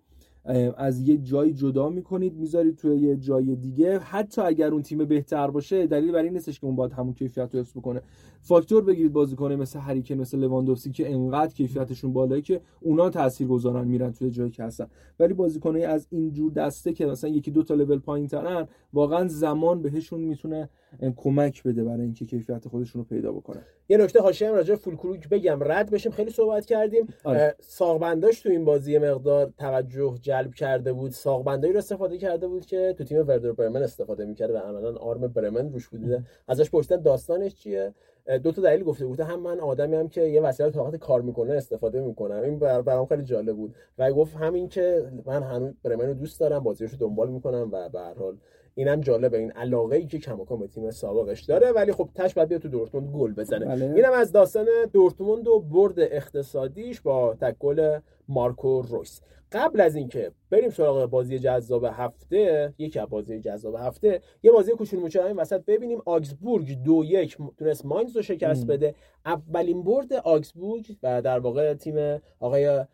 [0.77, 3.99] از یه جایی جدا می‌کنید می‌ذارید توی یه جای دیگه.
[3.99, 7.55] حتی اگر اون تیم بهتر باشه دلیل بر این نیستش که اون باید همون کیفیت
[7.55, 8.03] رو حفظ بکنه.
[8.41, 14.13] فاکتور بگیرید بازیکن مثل هریکن مثل لواندوفسکی که انقدر کیفیتشون بالایی که اونا تاثیرگذارن میرن
[14.13, 14.87] توی جایی که هستن.
[15.21, 20.21] ولی بازیکنای از اینجور دسته که مثلا یکی دو تا لول پایینترن واقعا زمان بهشون
[20.21, 20.69] می‌تونه
[21.17, 23.63] کمک بده برای اینکه کیفیت خودشون رو پیدا بکنن.
[23.89, 25.59] یه نکته حاشیه راجع فول کروک بگم.
[25.61, 26.13] رد بشیم.
[26.13, 27.07] خیلی صحبت کردیم.
[27.25, 27.57] آره.
[27.61, 32.95] ساغبنداش تو این بازی مقدار توجه جلب کرده بود ساغبندایی رو استفاده کرده بود که
[32.99, 37.55] تو تیم وردر برمن استفاده می‌کرده و عملا آرم برمن روش بوده ازش پرسیدن داستانش
[37.55, 37.95] چیه؟
[38.43, 39.21] دو تا دلیل گفته بود.
[39.21, 42.43] هم من آدمی هم که یه وسیله طاقت کار می‌کنه استفاده می‌کنم.
[42.43, 43.75] این برام خیلی جالب بود.
[43.99, 47.89] و گفت همین که من هنوز برمن رو دوست دارم بازیش رو دنبال می‌کنم و
[47.89, 48.37] به هر حال
[48.75, 49.39] اینم جالبه.
[49.39, 53.15] این علاقه ای که کماکان به تیم سابقش داره ولی خب تش بعد تو دورتموند
[53.15, 53.67] گل بزنه.
[53.67, 53.93] بله.
[53.97, 59.21] اینم از داستان دورتموند و برد اقتصادیش با تکل مارکو رویس.
[59.53, 64.73] قبل از اینکه بریم سراغ بازی جذاب هفته یکی از بازی جذاب هفته یه بازی
[64.73, 66.03] کوچولو موچولو همین وسط ببینیم.
[66.07, 68.95] آگزبورگ دو یک تونست ماینز رو شکست بده.
[69.27, 72.85] اولین برد آگزبورگ و در واقع تیم آقای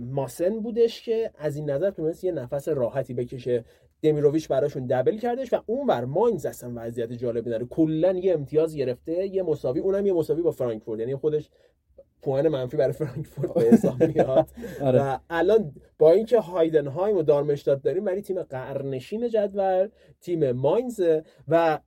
[0.00, 3.64] ماسن بودش که از این نظر تونست یه نفس راحتی بکشه
[4.02, 9.26] دمیروویچ براشون دبل کردش و اونور ماینز اصلا وضعیت جالبی داره کلا یه امتیاز گرفته
[9.26, 11.00] یه مساوی اونم یه مساوی با فرانکفورت.
[11.00, 11.50] یعنی خودش
[12.22, 14.48] پوان منفی برای فرانکفورت به حساب میاد.
[14.82, 15.02] آره.
[15.02, 19.88] و الان با اینکه هایدنهایم و دارمشتاد داریم ولی تیم قرنشین جدول
[20.20, 21.00] تیم ماینز
[21.48, 21.78] و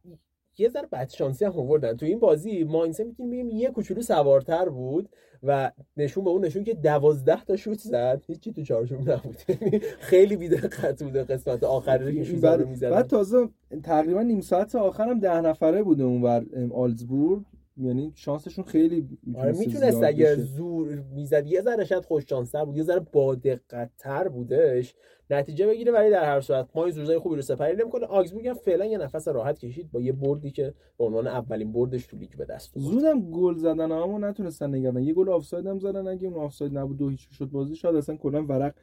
[0.60, 1.98] یه ذره بد شانسی هم آوردن.
[1.98, 5.10] تو این بازی ماینز می‌تونیم بگیم یه کوچولو سوارتر بود
[5.44, 8.24] و نشون به اون نشون که دوازده تا شوت زد.
[8.28, 9.38] هیچی تو چارچوب نبود.
[9.62, 13.50] یعنی خیلی بیدقت بوده قسمت آخری که بعد, بعد تازه
[13.84, 17.44] تقریبا نیم ساعت آخرم ده نفره بوده اونور آگزبورگ
[17.78, 21.48] یعنی شانسشون خیلی آره می‌تونست اگه زور می‌زد.
[21.48, 22.78] یه ذره شاید خوش شانستر بود.
[22.78, 24.96] یه ذره با دقت بودش.
[25.30, 28.06] نتیجه بگیره ولی در هر صورت ماینز روزای خوبی رو سپری نمی‌کنه.
[28.06, 32.08] آگزبورگ هم فعلا یه نفس راحت کشید با یه بردی که به عنوان اولین بردش
[32.08, 35.04] تو لیگ به دست زودم گل زدن اما نتونستن نگه دارن.
[35.04, 36.08] یه گل آفساید هم زدن.
[36.08, 38.74] اگه اون آفساید نبود دو هیچ شد بازی شاید اصلا کلا ورق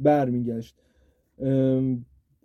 [0.00, 0.76] برمیگشت.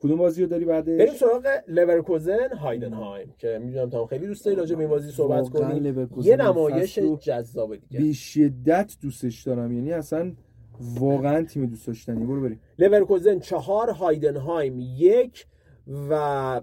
[0.02, 4.58] کدوم بازی رو داری بعدش بریم سراغ لورکوزن هایدنهایم که می‌دونم تا خیلی دوست داری
[4.58, 6.08] راجع به این بازی صحبت کنیم.
[6.24, 8.00] یه نمایش جذاب دیگه.
[8.00, 9.72] به شدت دوستش دارم.
[9.72, 10.32] یعنی اصلا
[10.80, 12.26] واقعا تیم دوست داشتنی.
[12.26, 12.60] برو بریم.
[12.80, 15.46] لورکوزن چهار هایدنهایم یک
[16.10, 16.62] و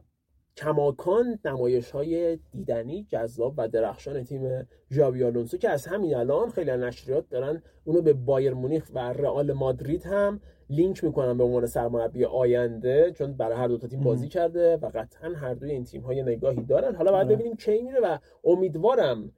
[0.57, 6.71] کماکان نمایش های دیدنی جذاب و درخشان تیم ژاوی آلونسو که از همین الان خیلی
[6.71, 12.25] نشریات دارن اونو به بایر مونیخ و رئال مادرید هم لینک می‌کنن به عنوان سرمربی
[12.25, 16.03] آینده چون برای هر دو تا تیم بازی کرده و قطعا هر دوی این تیم
[16.03, 16.95] های نگاهی دارن.
[16.95, 17.37] حالا باید آره.
[17.37, 19.33] ببینیم کی میره و امیدوارم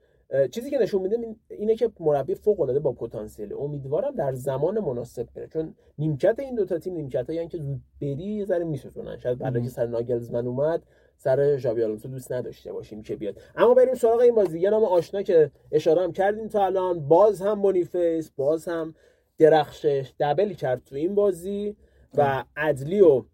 [0.50, 3.54] چیزی که نشون میده اینه که مربی فوق العاده با پتانسیل.
[3.54, 5.46] امیدوارم در زمان مناسب بره.
[5.46, 9.16] چون نیمکت این دو تا تیم نیمکتایی که زود بری یه ذره میسوزونن.
[9.16, 10.82] شاید برای که سر ناگلزمن اومد
[11.16, 13.40] سر ژاوی آلونسو دوست نداشته باشیم که بیاد.
[13.56, 14.60] اما بریم سراغ این بازی.
[14.60, 17.08] یه نام آشنا که اشاره هم کردیم تا الان.
[17.08, 18.94] باز هم بونیفیس باز هم
[19.38, 21.76] درخشش دبل کرد تو این بازی
[22.14, 23.24] و عدلی و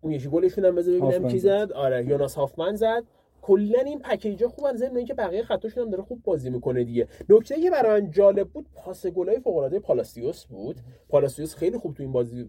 [0.00, 1.72] اون یکی گلشون هم بذار ببینم کی زد.
[1.72, 3.02] آره یوناس هافمن زد.
[3.42, 7.08] کلا این پکیجا خوبن ضمن اینکه بقیه خطاشون هم داره خوب بازی می‌کنه دیگه.
[7.28, 10.76] نکته که برای من جالب بود پاس گلای فوق العاده پالاسیوس بود.
[11.08, 12.48] پالاسیوس خیلی خوب تو این بازی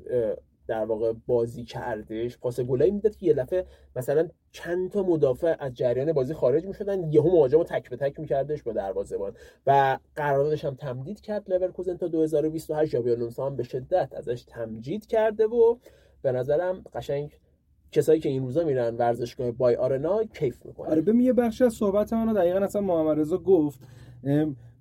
[0.67, 2.37] در واقع بازی کردش.
[2.37, 7.11] پاس گلایی می‌داد که یه دفعه مثلا چند تا مدافع از جریان بازی خارج می‌شدن.
[7.11, 9.33] یهو مهاجم رو تک به تک میکردش با دروازه‌بان.
[9.67, 11.51] و قراردادش هم تمدید کرد.
[11.51, 15.75] لورکوزن تا 2028 ژابی آلونسو هم به شدت ازش تمجید کرده و
[16.21, 17.37] به نظرم قشنگ
[17.93, 20.89] کسایی که این روزا میرن ورزشگاه بای آرنا کیف می‌کنن.
[20.89, 23.79] آره ببین یه بخشی از صحبت منو دقیقا اصلا محمد رضا گفت.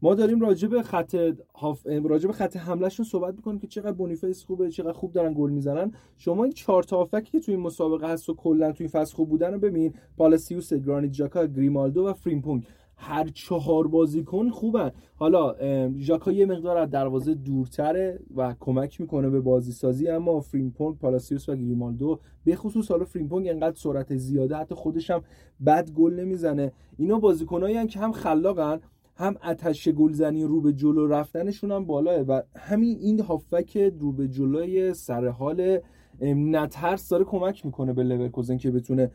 [0.03, 1.17] ما داریم راجع به خط
[1.55, 5.51] هاف راجع به خط حملهشون صحبت می‌کنیم که چقدر بونیفیس خوبه چقدر خوب دارن گل
[5.51, 5.93] می‌زنن.
[6.17, 9.29] شما این چهار تا که تو این مسابقه هست و کلا تو این فصل خوب
[9.29, 9.95] بودن رو ببین.
[10.17, 12.65] پالاسیوس گرانیت ژاکا گریمالدو و فریمپونگ
[13.05, 14.91] هر چهار بازیکن خوبن.
[15.17, 15.55] حالا
[15.99, 21.49] ژاکا یه مقدار از دروازه دورتره و کمک می‌کنه به بازی سازی اما فریمپونگ پالاسیوس
[21.49, 25.23] و گریمالدو به خصوص حالا فریمپونگ انقدر سرعت زیاده حتی خودش هم
[25.67, 26.73] بد گل نمی‌زنه.
[26.99, 28.81] اینا بازیکنایی که هم خلاقن
[29.17, 34.29] هم عطش گلزنی رو به جلو رفتنشون هم بالاس و همین این هافبک رو به
[34.29, 35.79] جلوی سر حال
[36.23, 39.11] نترس داره کمک می‌کنه به لورکوزن که بتونه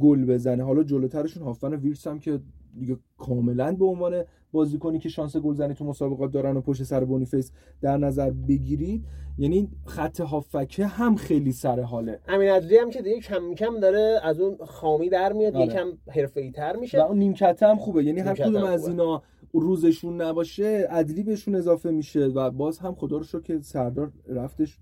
[0.00, 0.64] گل بزنه.
[0.64, 2.40] حالا جلوترشون هافن ویرس هم که
[2.78, 7.52] دیگه کاملا به عنوان بازیکنی که شانس گلزنی تو مسابقات دارن و پشت سر بونیفیس
[7.80, 9.04] در نظر بگیرید
[9.38, 12.20] یعنی خط هافکه هم خیلی سر حاله.
[12.28, 15.66] امین عدلی هم که دیگه کم کم داره از اون خامی در میاد آره.
[15.66, 17.02] یکم حرفه‌ای تر میشه.
[17.02, 21.90] و اون نیمکت هم خوبه یعنی هر کدوم از اینا روزشون نباشه عدلی بهشون اضافه
[21.90, 24.78] میشه و باز هم خدا رو که سردار رفتش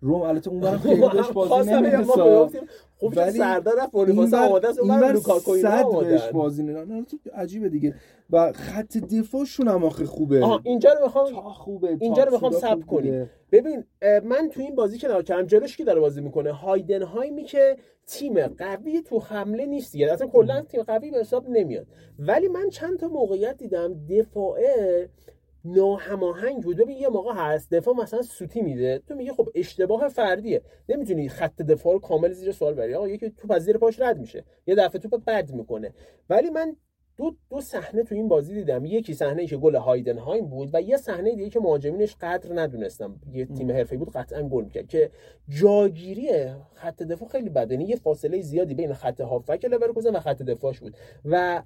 [0.00, 2.02] روم البته اون برم خیلی بهش بازی نمیده
[2.98, 7.94] خوب سردار رفت بونیفاس آماده است اون لوکاکو اینا بهش بازی نه عجیبه دیگه.
[8.30, 10.44] و خط دفاعشون هم آخه خوبه.
[10.44, 13.30] آها اینجا رو می‌خوام خوبه اینجا رو می‌خوام سب کنیم.
[13.52, 13.84] ببین
[14.24, 18.46] من تو این بازی که کردم جلوش کی داره بازی می‌کنه؟ هایدن هایمی که تیم
[18.46, 20.12] قوی تو حمله نیست دیگه.
[20.12, 21.86] اصلا کلا تیم قوی به حساب نمیاد.
[22.18, 25.08] ولی من چند تا موقعیت دیدم دفاعه
[25.66, 26.76] ناهماهنگ بود.
[26.76, 28.98] ببین یه موقع هست دفاع مثلا سوتی میده.
[28.98, 30.62] تو میگه خب اشتباه فردیه.
[30.88, 32.94] نمی‌تونی خط دفاع رو کامل زیر سوال بری.
[32.94, 34.44] آقا یکی توپ از زیر پاش رد میشه.
[34.66, 35.92] یه دفعه توپ بد می‌کنه.
[36.30, 36.76] ولی من
[37.16, 38.84] دو دو صحنه تو این بازی دیدم.
[38.84, 43.20] یکی صحنه که گل هایدنهایم بود و یه صحنه دیگه که مهاجمینش قدر ندونستم.
[43.32, 44.88] یه تیم حرفه‌ای بود قطعا گل می‌کرد.
[44.88, 45.10] که
[45.48, 46.28] جاگیری
[46.72, 50.96] خط دفاع خیلی یعنی یه فاصله زیادی بین خط هافک لورکوزن و خط دفاعش بود.
[51.24, 51.62] و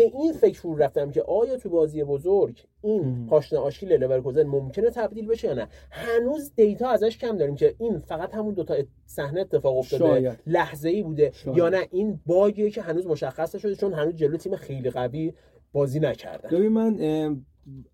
[0.00, 4.90] به این فکر فرو رفتم که آیا تو بازی بزرگ این پاشنه آشیل لورکوزن ممکنه
[4.90, 9.40] تبدیل بشه یا نه؟ هنوز دیتا ازش کم داریم که این فقط همون دوتا صحنه
[9.40, 10.38] اتفاق افتاده.
[10.46, 11.32] لحظه ای بوده.
[11.54, 15.32] یا نه این باگیه که هنوز مشخص نشده چون هنوز جلو تیم خیلی قوی
[15.72, 16.50] بازی نکردن.
[16.50, 17.42] ببین من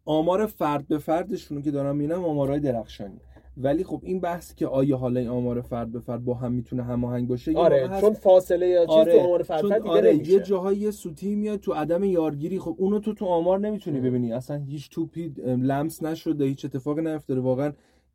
[0.04, 3.20] آمار فرد به فردشون که دارم می‌بینم آمارهای درخشانی.
[3.56, 6.82] ولی خب این بحث که آیا حالا این آمار فرد به فرد با هم می‌تونه
[6.82, 9.12] هماهنگ باشه آره چون فاصله یا چیز آره.
[9.12, 10.12] تو آمار فرد, فرد آره.
[10.12, 14.32] نمیشه یه جاهایی سوتی میاد تو عدم یارگیری خب اونو تو تو آمار نمی‌تونی ببینی
[14.32, 17.72] اصلا هیچ توپی لمس نشده هیچ اتفاقی نیفتاده واقعا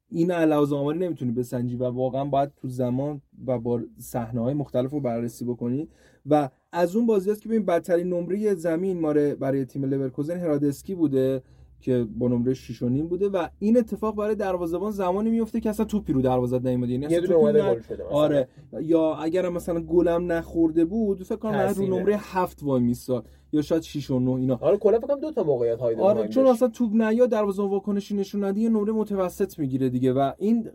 [0.10, 4.91] این علاوه آماری نمی‌تونی بسنجی و واقعا باید تو زمان و با صحنه های مختلف
[4.91, 5.88] رو بررسی بکنی
[6.25, 10.95] و از اون بازی است که ببین بدترین نمره زمین ماره برای تیم لورکوزن هرادسکی
[10.95, 11.41] بوده
[11.82, 15.86] که با نمره 6 نیم بوده و این اتفاق برای دروازه‌بان زمانی میفته که اصلا
[15.86, 16.91] توپی رو دروازه نیومده.
[16.91, 18.48] یعنی اصلا توپی گل شده آره.
[18.82, 23.28] یا اگر مثلا گلم نخورده بود فکر کنم رو نمره 7 وای میساد.
[23.54, 24.58] یا شاید 6 و 9 اینا.
[24.62, 28.15] آره کلا فکر کنم دو تا موقعیت های آره چون اصلا توپ نیا دروازه واکنشی
[28.15, 30.70] نشون ندی نمره متوسط می‌گیره دیگه و این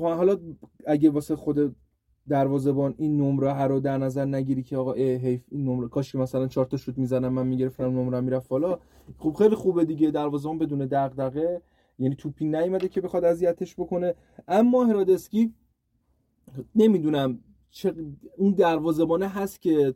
[0.00, 0.36] حالا
[0.86, 1.76] اگه واسه خود
[2.28, 6.46] دروازه‌بان این نمره رو در نظر نگیری که آقا حیف این نمره کاش که مثلا
[6.46, 8.78] 4 تا شوت می‌زنم من می‌گرفتم نمره می‌رفت بالا.
[9.18, 11.62] خب خیلی خوبه دیگه دروازه‌بان بدون دغدغه.
[11.98, 14.14] یعنی توپی نیومده که بخواد اذیتش بکنه.
[14.48, 15.54] اما هرادسکی
[16.74, 17.38] نمی‌دونم
[17.70, 17.94] چه
[18.36, 19.94] اون دروازه‌بانه هست که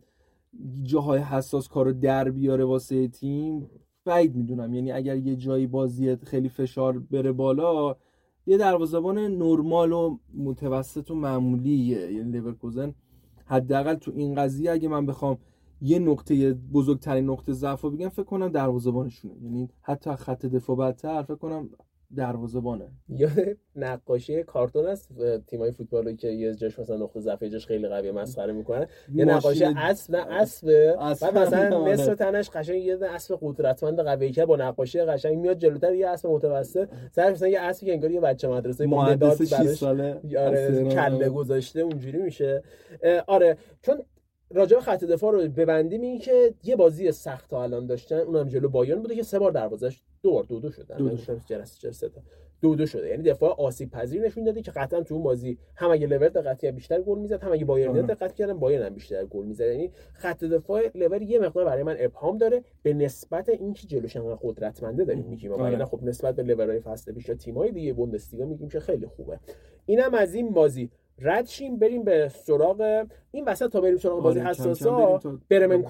[0.82, 3.70] جاهای حساس کارو در بیاره واسه تیم؟
[4.04, 4.74] بعید می‌دونم.
[4.74, 7.96] یعنی اگر یه جایی بازی خیلی فشار بره بالا
[8.46, 12.12] یه دروازه‌بان نرمال و متوسط و معمولیه.
[12.12, 12.94] یعنی لیورکوزن
[13.44, 15.38] حداقل تو این قضیه اگه من بخوام
[15.80, 19.34] یه نقطه بزرگترین نقطه ضعف رو بگم فکر کنم دروازه‌بانشونه.
[19.42, 21.70] یعنی حتی خط دفاع بدتر فکر کنم
[22.16, 22.84] دروازه‌بانه.
[23.08, 23.28] یا
[23.76, 25.08] نقاشی کارتون است
[25.46, 28.86] تیمای فوتبالی که یه جاش مثلا نقطه ضعف جاش خیلی قویه مسخره می‌کنن.
[29.14, 30.94] یه نقاشی اسب نه اسب.
[31.20, 35.94] بعد مثلا نصف تنش قشنگ یه اسب قدرتمند قوی که با نقاشی قشنگ میاد جلوتر
[35.94, 36.88] یه اسب متوسط.
[37.12, 41.80] سر مثلا یه اسبی که انگار یه بچه مدرسه مهندس 6 ساله آره کله گذاشته
[41.80, 42.62] اونجوری میشه.
[43.26, 44.02] آره چون
[44.50, 48.16] راجع به خط دفاع رو ببندیم این که یه بازی سخت تا الان داشتن.
[48.16, 51.16] اونم جلو بایرن بوده که سه بار دروازش دو بار دو دو شده دو دو.
[51.46, 52.04] جرس جرس
[52.62, 53.08] دو دو شده.
[53.08, 56.70] یعنی دفاع آسیب پذیر نشون داده که قطعا تو اون بازی هم اگه لور دقتی
[56.70, 59.66] بیشتر گل می‌زد هم اگه بایرن دقت کردن بایرن هم بیشتر گل می‌زد.
[59.66, 64.38] یعنی خط دفاع لور یه مقدار برای من ابهام داره به نسبت اینکه جلوش انقدر
[64.42, 65.52] قدرتمنده داریم میگیم.
[65.52, 65.84] آره.
[65.84, 69.38] خب نسبت به لورهای فصل پیش تیمای دیگه بوندسلیگا میگیم که خیلی خوبه.
[69.86, 70.90] اینم از این بازی.
[71.18, 75.20] رد شیم بریم به سراغ این وسط تا بریم سراغ بازی آره، حساسا.
[75.48, 75.82] برمن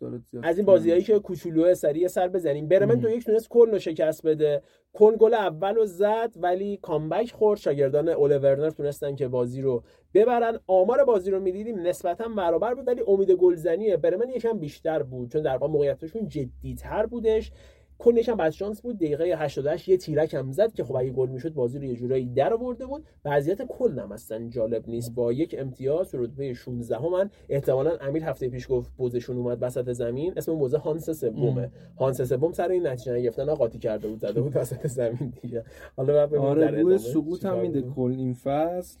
[0.00, 2.68] داره زیاد از این بازیایی که کوچولو سریع سر بزنیم.
[2.68, 3.00] برمن.
[3.00, 4.62] تو یک تونست کلن رو شکست بده.
[4.92, 7.58] کلن گل اول رو زد ولی کامبک خورد.
[7.60, 9.82] شاگردان اوله ورنر تونستن که بازی رو
[10.14, 10.58] ببرن.
[10.66, 15.42] آمار بازی رو می‌دیدیم نسبتا برابر بود ولی امید گلزنی برمن یکم بیشتر بود چون
[15.42, 17.52] در واقع موقعیتشون جدیتر بودش.
[18.00, 18.96] کلش هم بعد شانس بود.
[18.96, 22.26] دقیقه 88 یه تیرک هم زد که خب اگه گل می‌شد بازی رو یه جورایی
[22.26, 23.04] در آورده بود.
[23.24, 25.14] وضعیت کل هم اصلا جالب نیست.
[25.14, 29.58] با یک امتیاز تو رتبه 16 هم من احتمالا امیر هفته پیش گفت بوزشون اومد
[29.60, 30.32] وسط زمین.
[30.36, 31.70] اسم بوزه هانس سومه.
[31.98, 35.64] هانس سوم سر این نتیجه نگرفتن قاطی کرده بود زده بود وسط زمین دیگه.
[35.96, 37.82] حالا بعد آره سقوط هم میده.
[37.82, 38.98] کل این فصل.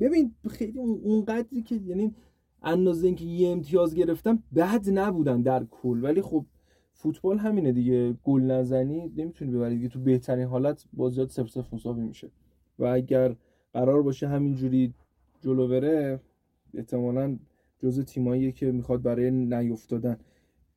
[0.00, 2.14] ببین خیلی اون- اونقدری که یعنی
[2.62, 6.04] اندازه اینکه یه امتیاز گرفتم بد نبودن در کل.
[6.04, 6.44] ولی خب
[7.06, 8.12] فوتبال همینه دیگه.
[8.24, 9.88] گل نزنی نمی‌تونی ببری دیگه.
[9.88, 12.30] تو بهترین حالت بازیات صفر صفر مساوی میشه.
[12.78, 13.34] و اگر
[13.72, 14.94] قرار باشه همینجوری
[15.40, 16.20] جلو بره
[16.74, 17.38] احتمالا
[17.82, 20.16] جزء تیماییه که می‌خواد برای نیفتادن.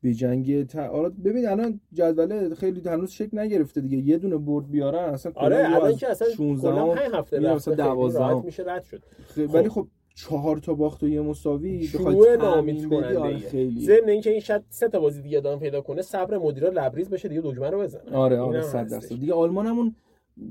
[0.01, 0.87] به جنگ تا...
[0.87, 3.97] آره ببین الان جدوله خیلی هنوز شکل نگرفته دیگه.
[3.97, 7.51] یه دونه برد بیارن اصلا آره الان که اصلا 16 کلا هم 5 هفته میره
[7.51, 8.45] رفته مثلا خیلی 12 راحت هم.
[8.45, 9.03] میشه رد شد.
[9.27, 9.87] خیلی ولی خب
[10.19, 13.81] چهار تا باخت و یه مساوی بخوای ناامید تامین بدی آره کننده خیلی.
[13.81, 17.27] ضمن اینکه این شاید سه تا بازی دیگه ادامه پیدا کنه صبر مدیرا لبریز بشه
[17.29, 18.01] دیگه دکمه رو بزنه.
[18.13, 18.91] آره آره اینم 100 هستش.
[18.91, 19.95] درصد دیگه آلمان همون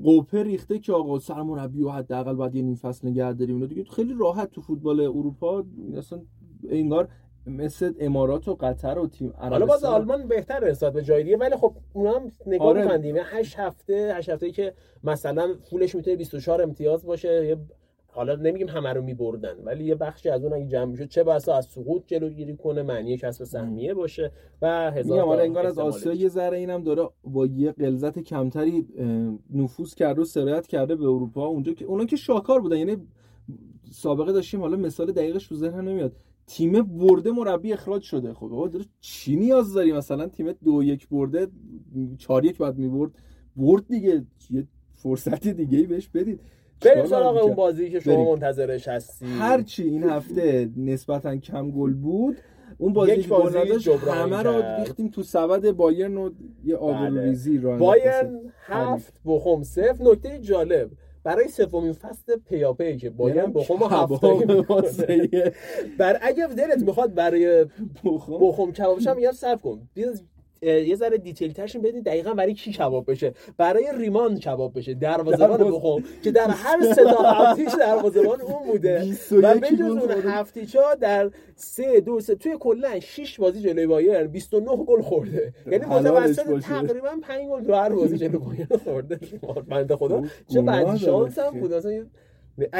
[0.03, 3.83] قوپه ریخته که آقا سرمربی و حداقل باید یه نیم فصل نگه داریم اینا دیگه.
[3.83, 5.63] خیلی راحت تو فوتبال اروپا
[5.97, 6.21] اصلا
[6.69, 7.07] انگار
[7.47, 9.93] مثل امارات و قطر و تیم حالا باز عربستان.
[9.93, 12.87] آلمان بهتر نسبت به جای دیگه ولی خب اونا هم نگاه آره.
[12.87, 17.57] کنیم 8 هفته 8 هفته که مثلا فولش می‌تونه 24 امتیاز باشه یه
[18.11, 21.55] حالا نمیگیم همه رو میبردن ولی یه بخشی از اون اگه جمع می‌شد چه بسا
[21.55, 24.31] از سقوط جلوگیری کنه معنی کسب سهمیه باشه
[24.61, 26.13] و هزار میگم انگار از آسیا.
[26.13, 28.87] یه ذره اینم داره با یه غلظت کمتری
[29.53, 31.45] نفوذ کرده و سرایت کرده به اروپا.
[31.45, 32.97] اونجا که اونا که شاکار بودن یعنی
[33.91, 36.15] سابقه داشتیم حالا مثال دقیقش تو ذهنم نمیاد.
[36.47, 38.33] تیم برده مربی اخراج شده.
[38.33, 41.47] خب داره چی نیاز داری؟ مثلا تیم دو یک برده
[42.17, 43.11] چهار یک بعد می‌برد.
[43.55, 46.41] برد دیگه یه فرصت دیگه ای بهش بدید.
[46.81, 48.27] بریم سراغ اون؟ بازی که شما بریم.
[48.27, 52.37] منتظرش هستی هرچی این هفته نسبتا کم گل بود
[52.77, 54.79] اون بازی یک بازی نداشت همه رو کرد.
[54.79, 56.29] ریختیم تو سبد بایرن و
[56.65, 56.85] یه بله.
[56.85, 60.89] آبروریزی را بایرن هفت بخوم صفر نکته جالب
[61.23, 65.51] برای سومین فصل پیاپی که بایرن بخوم هفتایی می‌کنه
[65.97, 67.65] بر اگه دلت می‌خواد برای
[68.25, 69.89] بخوم کبابش هم میگم صرف کن
[70.61, 74.93] یه ذره دیتیل ترشون بدین دقیقا برای کی کباب بشه؟ برای ریمان کباب بشه.
[74.93, 79.03] دروازه‌بان بخوام که در هر سه تا هفتیش دروازه‌بان اون بوده.
[79.43, 84.75] و بجز اون هفتیچا در سه دو سه توی کلا 6 بازی جلوی بایر 29
[84.75, 85.53] گل خورده.
[85.71, 89.19] یعنی متوسط تقریبا 5 گل تو هر بازی جلوی بایر خورده.
[89.69, 91.73] بنده خدا چه بعد شانس هم بود.
[91.73, 92.05] اصلا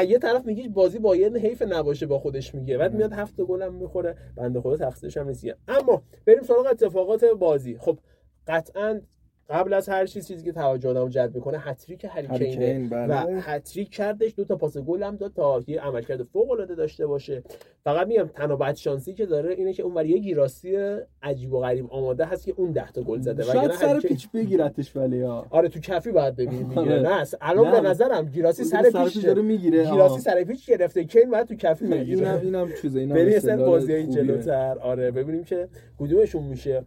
[0.08, 2.78] یه طرف میگی بازی باید حیف نباشه با خودش میگه.
[2.78, 5.46] بعد میاد هفت گل هم می‌خوره بنده خدا تقصیرش هم نیست.
[5.68, 7.78] اما بریم سراغ اتفاقات بازی.
[7.78, 7.98] خب
[8.46, 9.00] قطعا
[9.50, 12.26] قبل از هر چیز چیزی که توجه آدمو جلب می‌کنه هتریک هری
[12.90, 13.40] و.
[13.40, 17.42] هتریک کردش دو تا پاس گل هم داد تا یه عملکرد فوق العاده داشته باشه.
[17.84, 21.86] فقط میگم تنها بد شانسی که داره اینه که اون یه گیراسی عجیب و غریب
[21.90, 23.42] آماده هست که اون 10 تا گل زده.
[23.42, 27.88] شاید سر پیچ بگیرتش ولی ها آره تو کفی باید ببینیم می‌گیره نه الان به
[27.88, 29.90] نظرم گیراسی سر پیچ داره می‌گیره.
[29.90, 31.04] گیراسی سر پیچ گرفته.
[31.04, 34.78] کین بعد تو کفی می‌گیره اینم اینم چیزه اینم بریم بازی جلوتر.
[34.78, 36.84] آره ببینیم که کدومشون میشه.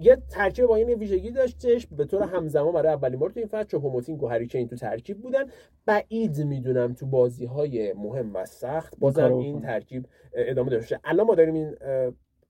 [0.00, 1.30] یه ترکیب با این ویژگی
[1.68, 4.76] داشتش به طور همزمان برای اولین بار تو این فصل چوپوموتینگ و هری کین تو
[4.76, 5.44] ترکیب بودن.
[5.86, 11.34] بعید می‌دونم تو بازی های مهم و سخت بازم این ترکیب ادامه داشته الان ما
[11.34, 11.76] داریم این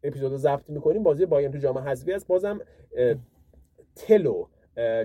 [0.02, 1.02] اپیزودو ضبط می‌کنیم.
[1.02, 2.26] بازی بایرن تو جام حذفی است.
[2.26, 2.60] بازم
[3.96, 4.46] تلو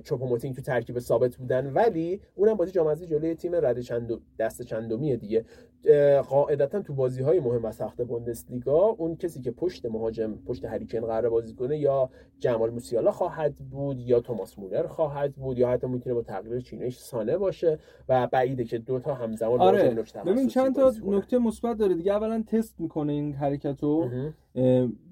[0.04, 1.74] چوپوموتینگ تو ترکیب ثابت بودن.
[1.74, 5.46] ولی اونم بازی جام حذفی جلوی تیم رد چند دست چندمیه دیگه.
[6.30, 11.00] قاعدتا تو بازی های مهم و سخت بوندسلیگا اون کسی که پشت مهاجم پشت هریکن
[11.00, 12.10] قرار بازی کنه یا
[12.40, 16.98] جمال موسیالا خواهد بود یا توماس مولر خواهد بود یا حتی می‌تونه با تغییر چینش
[16.98, 19.96] سانه باشه و بعیده که دو تا همزمان آره.
[20.26, 21.96] ببین چند تا نکته مثبت داره.
[21.96, 24.10] دیگه اولا تست می‌کنه این حرکتو.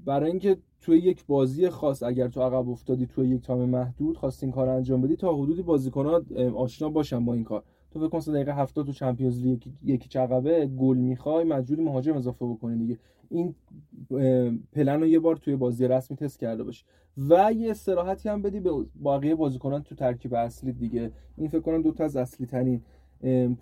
[0.05, 4.51] برای اینکه توی یک بازی خاص اگر تو عقب افتادی توی یک time محدود خواستین
[4.51, 6.21] کار انجام بدی تا حدودی بازیکن‌ها
[6.55, 7.63] آشنا باشن با این کار.
[7.91, 12.45] تو فکر کن دقیقه 70 تو Champions League یکی عقبه گل می‌خوای مجبوری مهاجم اضافه
[12.45, 12.97] بکنی دیگه.
[13.29, 13.55] این
[14.71, 16.85] پلن رو یه بار توی بازی رسمی تست کرده باش
[17.29, 21.11] و یه استراحتی هم بدی به باقی بازیکنان تو ترکیب اصلی دیگه.
[21.37, 22.81] این فکر کنم دو تا از اصلی ترین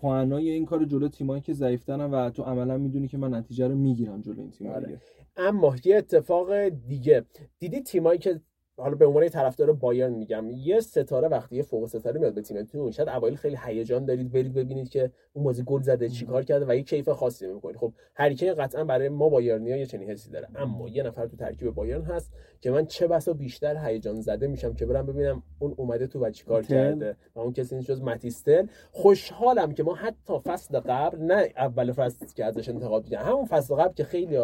[0.02, 3.76] پوانای این کار جلو تیمایی که ضعیفترن و تو عملا می‌دونی که من نتیجه رو
[3.76, 5.02] می‌گیرم جلو این تیم آره.
[5.38, 7.26] اما یه اتفاق دیگه
[7.60, 8.42] دیدی تیمایی که
[8.78, 12.92] حالا به عنوان طرفدار بایرن میگم یه ستاره وقتی یه فوق ستاره میاد به تیمتون
[12.92, 16.76] شاید اوایل خیلی هیجان دارید برید ببینید که اون بازی گل زده چیکار کرده و
[16.76, 17.78] یه کیف خاصی می‌کنید.
[17.78, 20.48] خب هریکین قطعا برای ما بایرنیا یه چنین حسی داره.
[20.56, 24.74] اما یه نفر تو ترکیب بایرن هست که من چه بسا بیشتر هیجان زده میشم
[24.74, 28.68] که برم ببینم اون اومده تو و چیکار کرده و اون کسی نیست جز ماتیستل
[28.92, 33.94] خوشحالم که ما حتی فصل قبل نه اول فصل که ازش انتقاد همون فصل قبل
[33.94, 34.38] که خیلی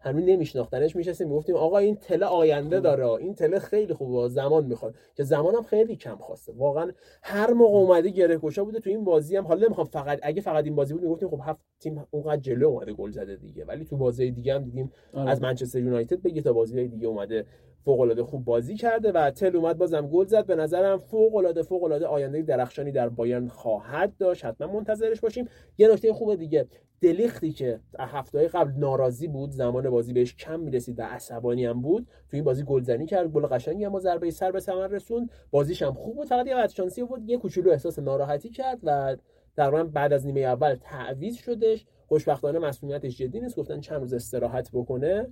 [0.00, 3.10] هنوز نمیشناختنش میشستیم می‌گفتیم آقا این تله آینده داره.
[3.10, 4.94] این تله خیلی خوبه زمان می‌خواد.
[5.14, 6.52] که زمانم خیلی کم خواسته.
[6.52, 6.92] واقعا
[7.22, 9.46] هر موقع اومده گره کشا بوده تو این بازی هم.
[9.46, 12.92] حالا نمی‌خوام فقط اگه فقط این بازی بود می‌گفتیم خب هفت تیم اونقدر جلو اومده
[12.92, 13.64] گل زده دیگه.
[13.64, 15.30] ولی تو بازی دیگه هم دیدیم آره.
[15.30, 17.46] از منچستر یونایتد بگی تا بازی دیگه اومده
[17.88, 20.46] فوق العاده خوب بازی کرده و تل اومد بازم گل زد.
[20.46, 24.44] به نظرم فوق العاده فوق العاده آینده درخشانی در بایرن خواهد داشت.
[24.44, 25.48] حتما منتظرش باشیم.
[25.78, 26.66] یه نکته خوب دیگه
[27.00, 32.06] دلیختی که هفته قبل ناراضی بود زمان بازی بهش کم می‌رسید و عصبانی هم بود
[32.30, 35.30] تو این بازی گلزنی کرد گل قشنگی اما ضربه سر به ثمر رسوند.
[35.50, 39.16] بازیش هم خوب بود فقط یه شانسی بود یه کوچولو احساس ناراحتی کرد و
[39.56, 41.86] در بعد از نیمه اول تعویض شدش.
[42.06, 45.26] خوشبختانه مسئولیتش جدی نیست گفتن چند روز استراحت بکنه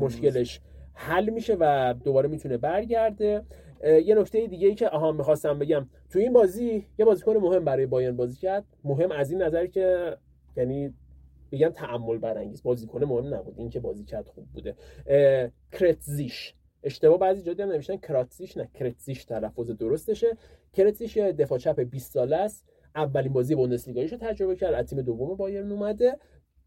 [0.00, 0.60] مشکلش
[0.94, 3.42] حل میشه و دوباره می‌تونه برگرده.
[4.04, 5.88] یه نکته دیگه ای که آها می‌خواستم بگم.
[6.10, 8.64] تو این بازی یه بازیکن مهم برای بایرن بازی کرد.
[8.84, 10.16] مهم از این نظر که
[10.56, 10.94] یعنی
[11.52, 12.62] بگم تعمل برانگیز.
[12.62, 13.54] بازیکن مهم نبود.
[13.58, 14.74] این که بازی کرد خوب بوده.
[15.72, 16.54] کرتزیش.
[16.82, 20.36] اشتباه بعضی جدی هم نمیشن کراتزیش نه کرتزیش تلفظ درستشه.
[20.72, 22.64] کرتزیش دفاع چپ 20 ساله است.
[22.96, 24.74] اولین بازی بوندسلیگایش رو تجربه کرد.
[24.74, 26.16] از تیم دوم بایرن اومده.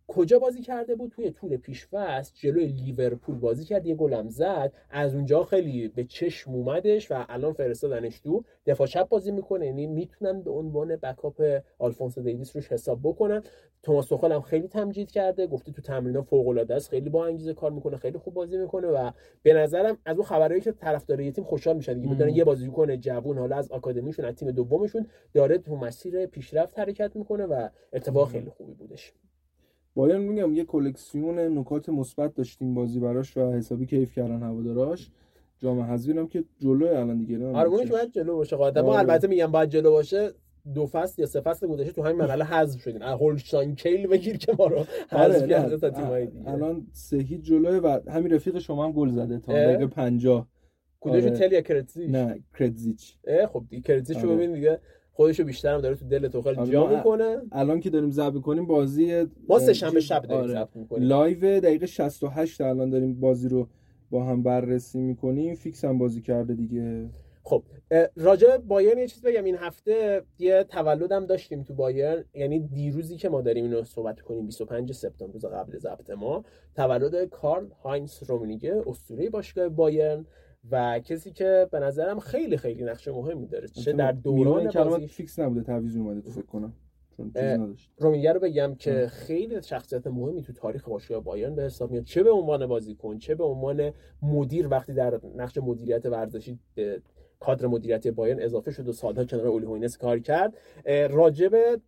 [0.08, 4.74] کجا بازی کرده بود؟ توی طول پیشفصل جلوی لیورپول بازی کرد یه گلم زد.
[4.90, 8.44] از اونجا خیلی به چشم اومدش و الان فرستادنش تو.
[8.66, 13.44] دفاع چپ بازی می‌کنه یعنی می‌تونن به عنوان بکاپ آلفونسو دیویس روش حساب بکنن.
[13.84, 17.54] توماس توخل هم خیلی تمجید کرده گفته تو تمرین‌ها فوق العاده است خیلی با انگیزه
[17.54, 19.12] کار می‌کنه خیلی خوب بازی می‌کنه و
[19.44, 22.10] به نظرم از اون خبرایی که طرفدار یه تیم خوشحال میشن دیگه.
[22.10, 27.16] می‌دونن یه بازیکن جوون حالا از آکادمیشون از تیم دومشون داره تو مسیر پیشرفت حرکت
[27.16, 29.14] می‌کنه و اتفاق خیلی خوبی بودش.
[29.98, 35.12] باید میگم یه کلکسیون نکات مثبت داشتیم بازی براش و حسابی کیف کردن هواداراش.
[35.60, 38.56] جام حذفی هم که جلو الان دیگه آره باید جلو باشه.
[38.56, 39.00] قاعدتا ما آره.
[39.00, 40.32] البته میگم باید جلو باشه.
[40.74, 43.02] دو فصل یا سه فصل گذشته تو همین مرحله حذف شدیم.
[43.02, 44.78] هولشتاین کیل بگیر که ما رو
[45.12, 46.50] آره، حذف کرده تا تیمای دیگه.
[46.50, 50.48] الان سه هیچ جلوه و همین رفیق شما هم گل زده تا دقیقه 50
[51.00, 51.40] کدومشون آره.
[51.40, 53.18] تل یا کرتزیگ؟ نه کرتزیگ.
[53.54, 54.80] خب دی کرتزیگ رو ببین دیگه.
[55.18, 57.38] خودشو بیشتر هم داره تو دل تو خیلی جا می‌کنه.
[57.52, 60.54] الان که داریم ضبط کنیم بازی ما سه شنبه شب داریم آره.
[60.54, 61.08] ضبط می‌کنیم.
[61.08, 63.68] live دقیقه 68 الان داریم بازی رو
[64.12, 65.56] با هم بررسی می‌کنیم.
[65.56, 67.10] fix هم بازی کرده دیگه.
[67.44, 67.64] خب
[68.16, 69.44] راجع بایرن یه چیز بگم.
[69.44, 72.24] این هفته یه تولدم داشتیم تو بایرن.
[72.34, 76.44] یعنی دیروزی که ما داریم اینو صحبت کنیم 25 سپتامبر روز قبل ضبط ما
[76.76, 80.26] تولد کارل هاینز رومنیگه اسطوره باشگاه بایرن.
[80.72, 83.68] و کسی که به نظرم خیلی خیلی نقش مهمی داره.
[83.68, 86.74] چه در دوران بازی fix نبوده تعویض اومده تو فکر کنم.
[87.98, 92.04] رومنیگه رو بگم که خیلی شخصیت مهمی تو تاریخ باشگاه بایرن به حساب میاد.
[92.04, 93.92] چه به عنوان بازیکن چه به عنوان
[94.22, 96.60] مدیر وقتی در نقش مدیریت ورزشی
[97.40, 100.58] کادر مدیریتی بایرن اضافه شد و سالها کنار اولی هوینس کار کرد
[101.10, 101.82] راجب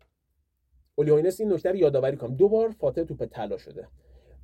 [0.96, 2.36] اولی هوینس این نکته رو یادآوری کنم.
[2.36, 3.88] دو بار فاتح توپ طلا شده.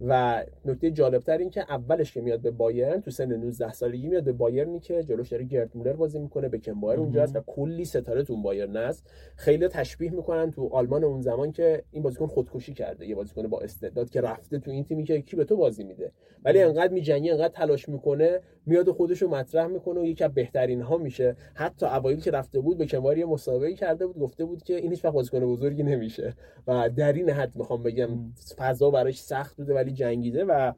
[0.01, 4.23] و نکته جالبتر این که اولش که میاد به بایرن تو سن 19 سالگی میاد
[4.23, 8.23] به بایرنی که جلوش داره گرد مولر بازی می‌کنه بکن‌باوئر اونجا هست و کلی ستاره
[8.23, 13.07] تو بایرن است خیلی تشبیه می‌کنن تو آلمان اون زمان که این بازیکن خودکشی کرده
[13.07, 16.11] یه بازیکن با استعداد که رفته تو این تیمی که کی به تو بازی میده.
[16.45, 20.81] ولی انقدر میجنگه انقدر تلاش می‌کنه میاد خودش رو مطرح می‌کنه و یکی از بهترین
[20.81, 21.35] ها میشه.
[21.53, 25.05] حتی اوایل که رفته بود به کنواری مسابقه کرده بود گفته بود که این هیچ
[25.05, 26.33] وقت بازیکن بزرگی نمیشه.
[26.67, 28.09] و در این حد می‌خوام بگم
[28.57, 30.71] فضا براش سخت بوده ولی جنگیده و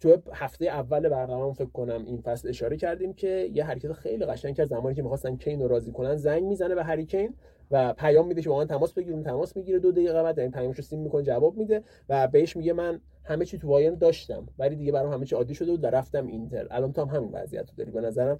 [0.00, 4.56] تو هفته اول برنامه فکر کنم این فصل اشاره کردیم که یه حرکت خیلی قشنگ
[4.56, 7.34] که زمانی که می‌خواستن کین رو راضی کنن زنگ می‌زنه به هری کین
[7.70, 10.76] و پیام میده که با من تماس بگیریم تماس می‌گیره دو دقیقه بعد این پیامش
[10.76, 14.76] رو سیم می‌کنه جواب میده و بهش میگه من همه چی تو بایرن داشتم ولی
[14.76, 16.66] دیگه برام همه چی عادی شده و رفتم اینتر.
[16.70, 17.90] الان تو هم همین وضعیت رو داری.
[17.90, 18.38] به نظرم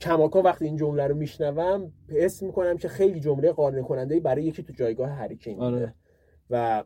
[0.00, 4.62] کماکان وقتی این جمله رو میشنوم حس می‌کنم که خیلی جمله قانع کننده برای یکی
[4.62, 5.94] تو جایگاه هری کین آره.
[6.50, 6.84] و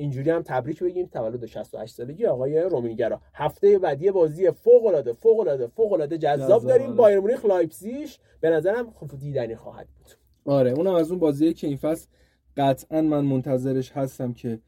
[0.00, 3.20] اینجوری هم تبریک بگیم تولد 68 سالگی آقای رومنیگه.
[3.34, 6.96] هفته بعدی بازی فوق العاده فوق العاده فوق العاده جذاب داریم.
[6.96, 8.08] بایرن مونیخ لایپزیگ.
[8.40, 10.10] به نظرم خوب دیدنی خواهد بود.
[10.44, 12.08] آره اونم از اون بازیه که این فصل
[12.56, 14.60] قطعا من منتظرش هستم که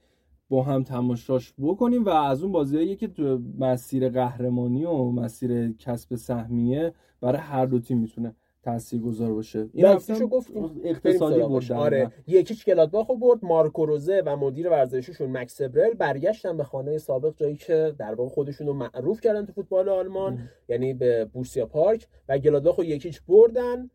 [0.49, 6.15] با هم تماشاش بکنیم و از اون بازیایی که تو مسیر قهرمانی و مسیر کسب
[6.15, 9.69] سهمیه برای هر دو تیم می‌تونه تاثیرگذار باشه.
[9.73, 15.55] این هفتهشو گفتیم اقتصادی بود آره یکیش گلادباخو برد مارکو روزه و مدیر ورزشیشون مکس
[15.55, 19.89] سبرل برگشتن به خانه سابق جایی که در واقع خودشون رو معروف کردن تو فوتبال
[19.89, 20.39] آلمان
[20.69, 23.91] یعنی به بورسیا پارک و گلادباخو یکیش بردن.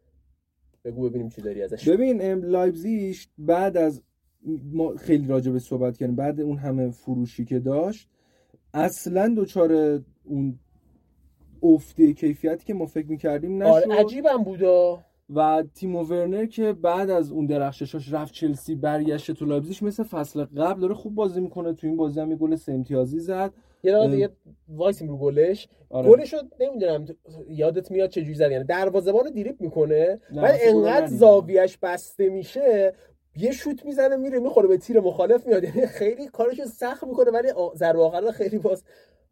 [0.86, 1.89] بگو ببینیم چی داری ازش.
[1.89, 4.01] ببین لایپزیگ بعد از
[4.72, 8.09] ما خیلی راجع به صحبت کردیم بعد اون همه فروشی که داشت
[8.74, 10.59] اصلا دچار اون
[11.64, 13.72] افته کیفیتی که ما فکر می‌کردیم نشد.
[13.72, 14.99] آره عجیبم بودا.
[15.36, 20.43] و تیمو ورنر که بعد از اون درخششاش رفت چلسی برگشت تو لایپزیگ مثل فصل
[20.43, 21.74] قبل داره خوب بازی می‌کنه.
[21.74, 23.53] تو این بازی هم یه گل سه امتیازی زد.
[23.84, 24.30] یه دقیقه دیگه
[24.70, 25.68] وایسیم رو گلش.
[25.89, 26.10] آره.
[26.10, 27.05] گلش رو نمی‌دونم
[27.49, 28.51] یادت میاد چه جوری زد.
[28.51, 32.93] یعنی دروازه‌بان رو دریبل می‌کنه ولی انقدر زاویه‌اش بسته میشه
[33.36, 35.64] یه شوت می‌زنه میره می‌خوره به تیر مخالف میاد.
[35.64, 38.84] یعنی خیلی کارش سخت می‌کنه ولی ضربه آخر خیلی باز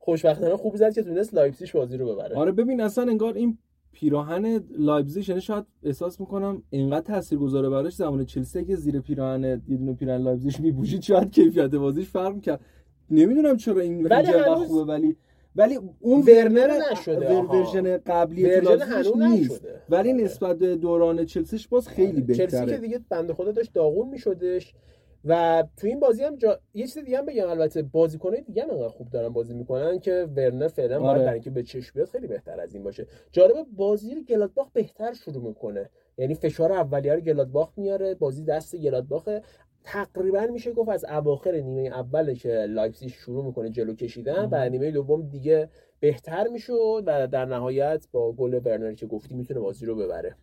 [0.06, 2.36] خوشبختانه خوب زد که تونست لایپزیگ بازی رو ببره.
[2.36, 3.58] آره ببین اصلا انگار این
[3.91, 9.78] پیراهن لایپزیگ یعنی شاید احساس می‌کنم اینقدر تاثیرگذاره براش زمان چلسی که زیر پیراهن یه
[9.78, 12.60] دونه پیراهن لایپزیگ میپوشید شاید کیفیت بازیش فرق کرد
[13.10, 14.68] نمی‌دونم چرا این ولی هنوز...
[14.68, 15.16] خوبه ولی
[15.56, 19.62] ولی اون ورنر نشده version قبلی version نیست.
[19.89, 24.10] ولی نسبت به دوران چلسیش باز خیلی بهتره چلسی که دیگه بنده خدا داشت داغون
[24.10, 24.74] میشدش.
[25.26, 26.60] و تو این بازی هم جا...
[26.74, 30.28] یه چیز دیگه هم بگم البته بازیکنای دیگه هم انقدر خوب دارن بازی می‌کنن که
[30.36, 31.20] ورنر فعلا آره.
[31.20, 33.08] برای اینکه به چشم بیاد خیلی بهتر از این باشه.
[33.32, 35.90] جالب بازی رو گلادباخ بهتر شروع می‌کنه.
[36.18, 39.40] یعنی فشار اولیه رو گلادباخ میاره بازی دست گلادباخ
[39.84, 44.92] تقریبا میشه گفت از اواخر نیمه اوله که لایپزیگ شروع می‌کنه جلو کشیدن و نیمه
[44.92, 45.70] دوم دیگه
[46.00, 50.36] بهتر می‌شد و در نهایت با گل ورنر که گفتی می‌تونه بازی رو ببره.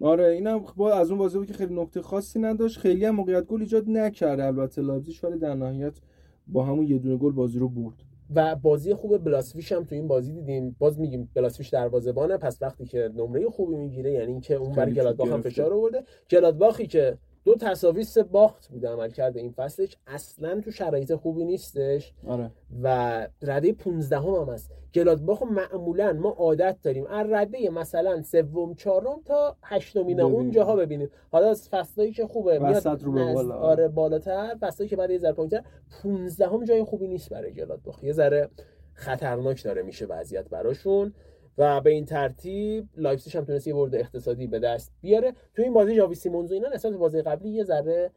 [0.00, 2.78] آره اینم با از اون بازی بود که خیلی نقطه خاصی نداشت.
[2.78, 5.98] خیلی هم موقعیت گل ایجاد نکرد البته لایپزیگ ولی در نهایت
[6.46, 7.94] با همون یه دونه گل بازی رو برد.
[8.34, 10.76] و بازی خوب بلاسویش هم تو این بازی دیدیم.
[10.78, 12.36] باز میگیم بلاسویش دروازه‌بانه.
[12.36, 16.04] پس وقتی که نمره خوبی می‌گیره یعنی اینکه اون برای گلادباخ هم فشار آورده.
[16.30, 19.96] گلادباخی که دو تساوی سه باخت بوده عمل کرده این فصلش.
[20.06, 22.12] اصلا تو شرایط خوبی نیستش.
[22.26, 22.50] آره.
[22.82, 27.06] و رده 15 هم, هم هست گلادباخ معمولا ما عادت داریم.
[27.06, 31.10] از رده مثلا سوم چهارم تا هشتم اون جاها ببینیم.
[31.32, 33.54] حالا از فصلایی که خوبه میاد رو بالا.
[33.54, 34.56] آره بالاتر.
[34.60, 35.62] فصلایی که بعد یه ذره پایینتر.
[36.02, 38.48] 15 هم جای خوبی نیست برای گلادباخ یه ذره
[38.92, 41.14] خطرناک داره میشه وضعیت براشون.
[41.60, 45.32] و به این ترتیب لایپزیگ هم تونست یه برد اقتصادی به دست بیاره.
[45.54, 48.10] تو این بازی ژاوی سیمونز و اینا نسبت بازی قبلی یه ذره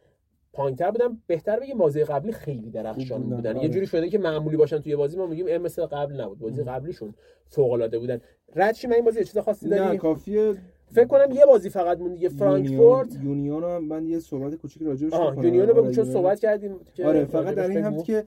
[0.54, 1.22] پایینتر بودن.
[1.28, 5.18] بهتر بگیم بازی قبلی خیلی درخشان بودن, یه جوری شده که معمولی باشن توی بازی.
[5.18, 6.39] ما میگیم مثل قبل نبود.
[6.39, 7.14] بازی قبلیشون
[7.48, 8.22] فوق العاده بودن
[8.56, 10.54] رد شیم از این بازی چیز خاصی داری نه کافیه.
[10.91, 13.24] فکر کنم یه بازی فقط مونده یه فرانکفورت.
[13.24, 16.76] یونیون هم من یه صحبت کوچیک راجعش کنم یونیون رو بگو چون آره، صحبت کردیم
[17.06, 18.26] آره فقط در این هفته که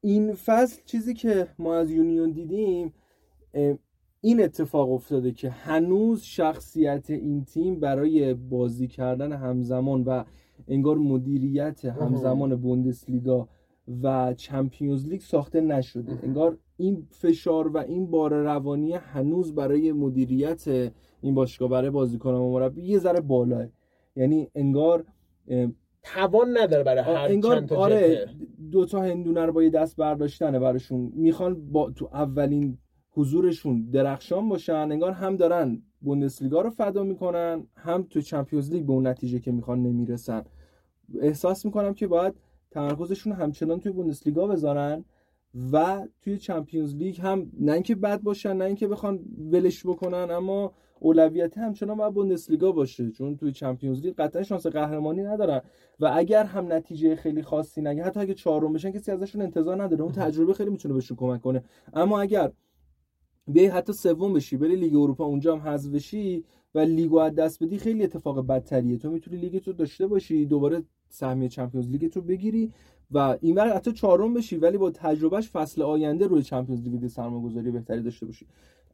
[0.00, 2.94] این فصل چیزی که ما از یونیون دیدیم
[4.20, 10.24] این اتفاق افتاده که هنوز شخصیت این تیم برای بازی کردن همزمان و
[10.68, 13.48] انگار مدیریت همزمان بوندسلیگا
[14.02, 16.18] و چمپیونز لیگ ساخته نشده.
[16.22, 22.50] انگار این فشار و این بار روانی هنوز برای مدیریت این باشگاه برای بازیکن و
[22.50, 23.66] مربی یه ذره بالاه.
[24.16, 25.04] یعنی انگار
[26.02, 28.26] توان نداره برای هر انگار چند تا آره
[28.70, 31.12] دو تا هندونه رو با یه دست برداشتنه براشون.
[31.14, 32.78] می‌خوان با تو اولین
[33.16, 38.92] حضورشون درخشان باشن انگار هم دارن بوندسلیگا رو فدا می‌کنن هم تو چمپیونز لیگ به
[38.92, 40.42] اون نتیجه که می‌خوان نمی‌رسن.
[41.20, 42.34] احساس می‌کنم که باید
[42.70, 45.04] تمرکزشون همچنان توی بوندسلیگا بذارن
[45.72, 49.20] و توی چمپیونز لیگ هم نه اینکه بد باشن نه اینکه بخوان
[49.52, 55.22] ولش بکنن اما اولویت همچنان باید بوندسلیگا باشه چون توی چمپیونز لیگ قطعا شانس قهرمانی
[55.22, 55.60] ندارن.
[56.00, 60.02] و اگر هم نتیجه خیلی خاصی نگه حتی اگه چهارم بشن کسی ازشون انتظار نداره
[60.02, 61.64] اون تجربه خیلی می‌تونه بهشون کمک کنه.
[61.94, 62.52] اما اگر
[63.48, 66.44] بیای حتی سوم بشی بری لیگ اروپا اونجا هم حذف بشی
[66.74, 68.98] و لیگو از دست بدی خیلی اتفاق بدتریه.
[68.98, 72.72] تو می‌تونی لیگ تو داشته باشی دوباره سهمیه Champions League تو بگیری
[73.10, 78.02] و اینور حتی چهارم بشی ولی با تجربهش فصل آینده روی Champions League سرمایه‌گذاری بهتری
[78.02, 78.46] داشته باشی.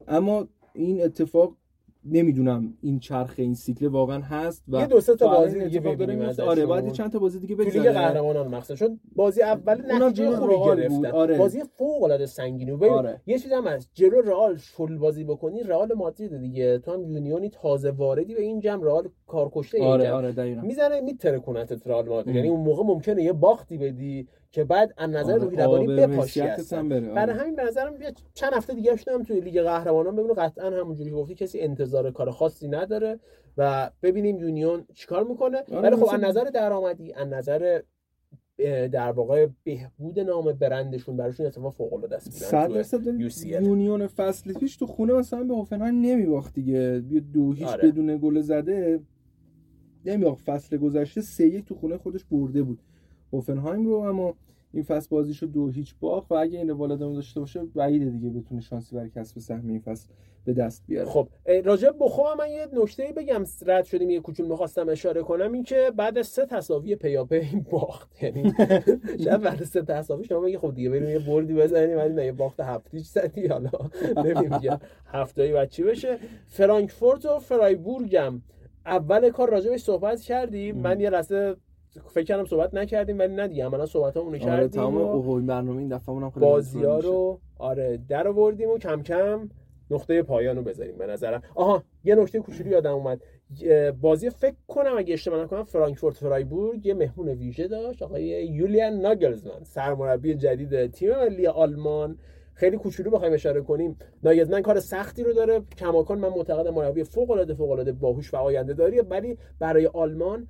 [0.09, 1.57] اما این اتفاق
[2.05, 6.23] نمی‌دونم این چرخ این سیکل واقعا هست و یه دو سه تا بازی دیگه ببینیم
[6.23, 10.55] آره بعد چند تا بازی دیگه بزنه لیگ قهرمانان مخصوصا چون بازی اول نتیجه خوبی
[10.65, 11.07] گرفتن.
[11.07, 11.39] آره.
[11.39, 13.21] بازی فوق العاده سنگینی و آره.
[13.27, 13.91] یه چیز هم هست.
[13.95, 16.79] جلو رئال شل بازی بکنی رئال مادرید دیگه.
[16.79, 18.85] تو هم یونیونی تازه واردی به این جمع.
[18.85, 20.61] رئال کارکشته آره این آره دقیقاً.
[20.63, 21.43] می‌زنه میتره
[21.87, 22.37] رئال مادرید.
[22.37, 26.41] یعنی اون موقع ممکنه یه باختی بدی که بعد از نظر آره، روحی روانی بپاشی
[26.41, 27.33] برای آره.
[27.33, 27.95] همین به نظرم
[28.35, 30.17] چند هفته دیگه هم توی لیگ قهرمانان.
[30.17, 33.21] ببینیم قطعا همونجوری که گفتی کسی انتظار کار خاصی نداره
[33.57, 35.59] و ببینیم یونیون چیکار می‌کنه.
[35.59, 37.81] آره، ولی خب از نظر درآمدی از نظر
[38.93, 42.55] در واقع بهبود نام برندشون براشون اتفاق فوق العاده است
[43.47, 47.03] یونیون فصل پیش تو خونه مثلا به هوفنهایم نمیباخت دیگه.
[47.33, 47.89] دو هیچ آره.
[47.89, 49.01] بدون گل زده
[50.05, 50.45] نمیباخت.
[50.45, 52.79] فصل گذشته سه یک تو خونه خودش برده بود.
[53.33, 54.35] هوفنهایم رو اما
[54.75, 58.31] این فصل بازیشو دو هیچ باخت و اگه این روال ادامه داشته باشه بعیده دیگه
[58.31, 60.09] بتونه شانسی برای کسب سهم این فصل
[60.45, 61.09] به دست بیاره.
[61.09, 61.29] خب
[61.65, 63.45] راجع بخو من یه نکته بگم.
[63.67, 65.53] رد شدیم یه کوچول می‌خواستم اشاره کنم.
[65.53, 67.41] این که بعد سه تساوی پیاپی
[67.73, 68.23] باخت.
[68.23, 68.53] یعنی
[69.25, 72.33] شاید بعد سه تساوی شما بگی خب دیگه بریم یه بردی بزنیم ولی نه یه
[72.33, 73.71] باخت هفتی زدی حالا
[74.25, 74.79] نمیگم.
[75.07, 78.43] هفتایی بعد چی بشه؟ فرانکفورت و فرایبورگ هم.
[78.87, 80.77] اول کار راجع صحبت کردیم.
[80.77, 81.57] من یه لحظه
[82.01, 85.79] فکر کردم صحبت نکردیم ولی نه دیگه عملا صحبت همونو آره کردیم تمام اوه برنامه
[85.79, 89.49] این دفعه هم بازی ها رو آره در آوردیم و کم کم
[89.91, 91.43] نقطه پایان رو بذاریم به نظرم.
[91.55, 93.21] آها یه نکته کوچولی یادم اومد.
[94.01, 99.65] بازی فکر کنم اگه اشتباه نکنم فرانکفورت فرایبورگ یه مهمون ویژه داشت آقای یولیان ناگلزمن
[99.65, 102.19] سرمربی جدید تیم ملی آلمان.
[102.55, 103.97] خیلی کوچولو بخوایم اشاره کنیم.
[104.23, 105.63] ناگلزمن کار سختی رو داره.
[105.79, 110.49] کماکان من معتقدم مربی فوق العاده فوق العاده باهوش و آینده داریه ولی برای آلمان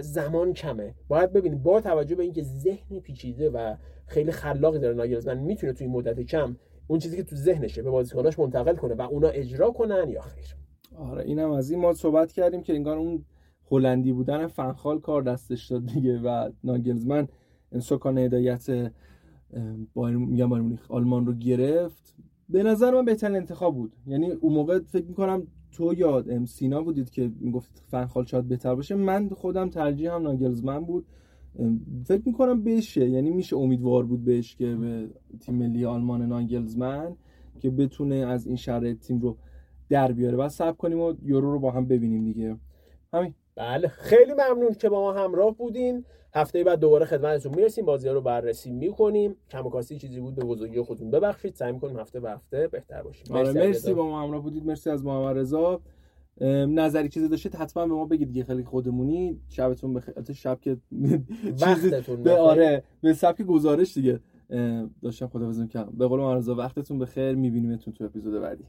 [0.00, 0.94] زمان کمه.
[1.08, 3.74] باید ببینیم با توجه به اینکه ذهن پیچیده و
[4.06, 6.56] خیلی خلاقی داره ناگلزمن می‌تونه توی مدت کم
[6.86, 10.56] اون چیزی که تو ذهنشه به بازیکناش منتقل کنه و اونا اجرا کنن یا خیر.
[10.96, 11.80] آره اینم از این.
[11.80, 13.24] ما صحبت کردیم که انگار اون
[13.70, 17.28] هلندی بودن فنخال کار دستش داد دیگه و ناگلزمن
[17.78, 18.90] سکان هدایت
[19.94, 22.14] بایر میگم آلمان رو گرفت.
[22.48, 23.92] به نظر من بهترین انتخاب بود.
[24.06, 28.94] یعنی اون موقع فکر می‌کنم تو یا سینا بودید که می‌گفت فنخال شاید بهتر باشه
[28.94, 31.06] من خودم ترجیح هم ناگلزمن بود.
[32.04, 35.08] فکر می‌کنم بشه یعنی میشه امیدوار بود بهش که به
[35.40, 37.16] تیم ملی آلمان ناگلزمن
[37.60, 39.36] که بتونه از این شرایط تیم رو
[39.88, 40.36] در بیاره.
[40.36, 42.56] و سب کنیم و یورو رو با هم ببینیم دیگه.
[43.12, 43.34] همین.
[43.56, 46.04] بله خیلی ممنون که با ما همراه بودین.
[46.34, 49.36] هفته بعد دوباره خدمتتون می‌رسیم بازی ها رو بررسی می‌کنیم.
[49.50, 51.54] کم کاسی چیزی بود به بزرگی خودتون ببخشید.
[51.54, 53.36] سعی می‌کنیم هفته به هفته بهتر باشیم.
[53.36, 54.66] آره مرسی, با ما همراه بودید.
[54.66, 55.80] مرسی از محمد رضا.
[56.68, 58.44] نظری چیزی داشتید حتما به ما بگید دیگه.
[58.44, 59.40] خیلی خودمونی.
[59.48, 60.76] شبتون بخیر شب که
[61.62, 64.20] وقتتون به آره به سبک گزارش دیگه.
[65.02, 67.34] داشتم خدا بزنم که به قول محمد رضا وقتتون بخیر.
[67.34, 68.64] میبینیمتون تو اپیزود بعدی.